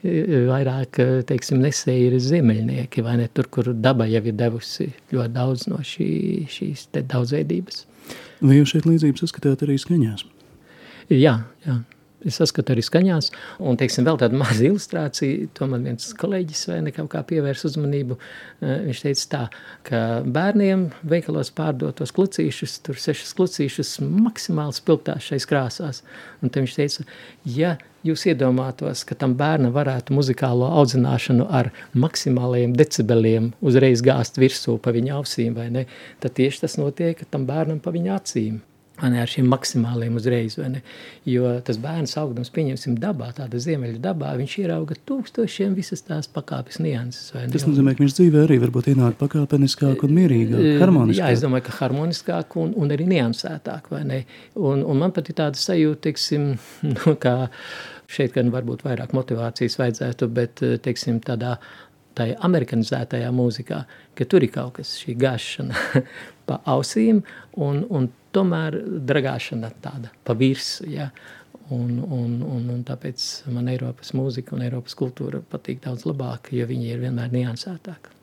vairāk, 0.52 1.00
teiksim, 1.30 1.62
nesēji 1.64 2.10
ir 2.10 2.18
ziemeļnieki, 2.20 3.04
vai 3.06 3.16
ne 3.22 3.30
tur, 3.32 3.48
kur 3.48 3.72
daba 3.72 4.04
jau 4.10 4.20
ir 4.20 4.36
devusi 4.36 4.90
ļoti 5.14 5.32
daudz 5.32 5.66
no 5.72 5.80
šī, 5.80 6.10
šīs 6.52 6.90
daudzveidības. 6.98 7.86
Vai 8.44 8.60
jūs 8.60 8.74
šeit 8.74 8.88
līdzības 8.90 9.24
saskatāt 9.24 9.64
arī 9.64 9.80
skaņās? 9.80 10.28
Jā, 11.08 11.38
jā 11.64 11.80
es 12.26 12.38
saskatu 12.40 12.74
arī 12.74 12.84
skaņās. 12.84 13.30
Un, 13.62 13.78
teiksim, 13.80 14.06
vēl 14.06 14.18
tāda 14.20 14.38
maza 14.38 14.66
ilustrācija, 14.66 15.48
to 15.56 15.68
man 15.70 15.86
viens 15.86 16.08
kolēģis 16.18 16.66
vai 16.70 16.80
ne 16.86 16.92
kaut 16.94 17.10
kā 17.14 17.22
pievērs 17.26 17.66
uzmanību. 17.70 18.18
Eh, 18.60 18.76
viņš 18.88 19.02
teica 19.06 19.26
tā, 19.32 19.42
ka 19.86 20.02
bērniem 20.22 20.88
veikalos 21.06 21.52
pārdotos 21.56 22.14
klucīšus, 22.16 22.78
tur 22.86 23.00
sešas 23.00 23.34
klucīšus 23.38 23.96
maksimāli 24.04 24.76
spilgtās 24.76 25.30
šais 25.30 25.48
krāsās. 25.48 26.02
Un 26.42 26.52
te 26.52 26.62
viņš 26.62 26.76
teica, 26.78 27.06
ja 27.56 27.76
jūs 28.06 28.26
iedomātos, 28.30 29.02
ka 29.06 29.16
tam 29.18 29.34
bērnam 29.38 29.74
varētu 29.74 30.14
muzikālo 30.16 30.68
audzināšanu 30.80 31.48
ar 31.50 31.72
maksimālajiem 31.98 32.76
decibeliem 32.78 33.50
uzreiz 33.60 34.04
gāzt 34.04 34.38
virsū 34.40 34.78
pa 34.82 34.94
viņa 34.94 35.18
ausīm, 35.18 35.56
vai 35.58 35.68
ne, 35.74 35.86
tad 36.22 36.36
tieši 36.38 36.66
tas 36.66 36.78
notiek 36.80 37.26
tam 37.30 37.48
bērnam 37.48 37.82
pa 37.82 37.94
viņa 37.94 38.16
acīm 38.20 38.62
ne, 39.02 39.20
ar 39.20 39.30
šiem 39.30 39.48
maksimāliem 39.50 40.16
uzreiz. 40.16 40.56
Jo 41.28 41.50
tas 41.66 41.78
bērns 41.80 42.16
augdams, 42.20 42.50
pieņemsim, 42.54 42.96
dabā, 43.00 43.28
tāda 43.36 43.60
ziemeļu 43.62 44.00
dabā, 44.02 44.32
viņš 44.40 44.56
ierauga 44.62 44.96
tūkstošiem 45.08 45.74
visas 45.76 46.04
tās 46.06 46.30
pakāpes 46.32 46.80
nianses. 46.82 47.32
Tas 47.52 47.66
nozīmē, 47.68 47.96
ka 47.96 48.04
viņš 48.04 48.16
dzīvē 48.18 48.44
arī 48.46 48.60
varbūt 48.62 48.92
ienāk 48.94 49.18
pakāpeniskāk 49.20 50.06
un 50.06 50.16
mierīgāk, 50.16 50.62
e, 50.62 50.76
harmoniskāk. 50.82 51.22
Jā, 51.22 51.32
es 51.36 51.44
domāju, 51.44 51.66
ka 51.68 51.76
harmoniskāk 51.80 52.56
un, 52.62 52.72
un 52.80 52.94
arī 52.96 53.08
niansētāk, 53.12 53.92
ne? 54.08 54.22
Un, 54.56 54.84
un 54.86 55.04
man 55.04 55.14
pat 55.16 55.32
ir 55.32 55.38
tāda 55.42 55.60
sajūta, 55.60 56.06
teiksim, 56.08 56.54
nu, 56.94 57.16
kā 57.20 57.36
šeit 58.12 58.36
gan 58.36 58.52
varbūt 58.54 58.86
vairāk 58.86 59.12
motivācijas 59.16 59.80
vajadzētu, 59.80 60.30
bet, 60.32 60.62
teiksim, 60.84 61.20
tādā 61.24 61.56
tai 62.16 62.30
amerikanizētajā 62.46 63.28
mūzikā, 63.34 63.82
ka 64.16 64.26
tur 64.30 64.46
ir 64.46 64.52
kaut 64.54 64.78
kas 64.78 64.94
šī 65.02 65.16
gāšana 65.20 65.76
pa 66.46 66.60
ausīm 66.72 67.22
un, 67.56 67.82
un 67.90 68.10
tomēr 68.36 68.78
dragāšana 69.08 69.72
tāda 69.84 70.12
pa 70.24 70.36
virsu, 70.38 70.88
ja. 70.90 71.10
Un, 71.74 71.96
un, 71.98 72.34
un, 72.46 72.66
un 72.70 72.82
tāpēc 72.86 73.22
man 73.50 73.66
Eiropas 73.72 74.12
mūzika 74.14 74.54
un 74.54 74.60
Eiropas 74.62 74.94
kultūra 74.94 75.40
patīk 75.50 75.80
daudz 75.82 76.04
labāk, 76.06 76.52
jo 76.54 76.62
viņi 76.68 76.92
ir 76.92 77.00
vienmēr 77.02 77.32
niansētāki. 77.32 78.15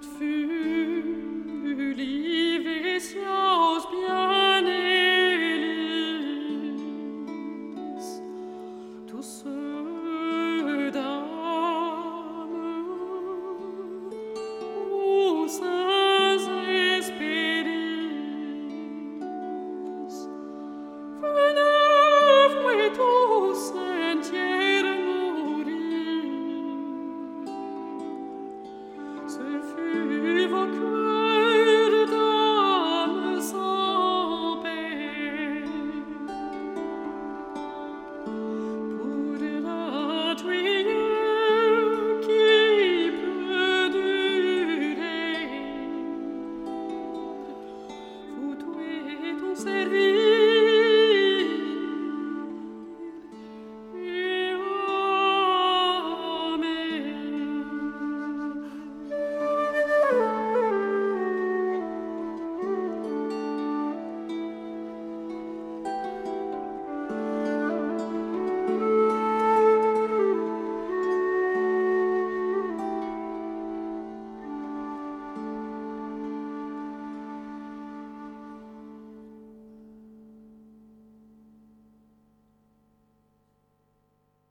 gut 0.00 0.18
fühlen. 0.18 0.39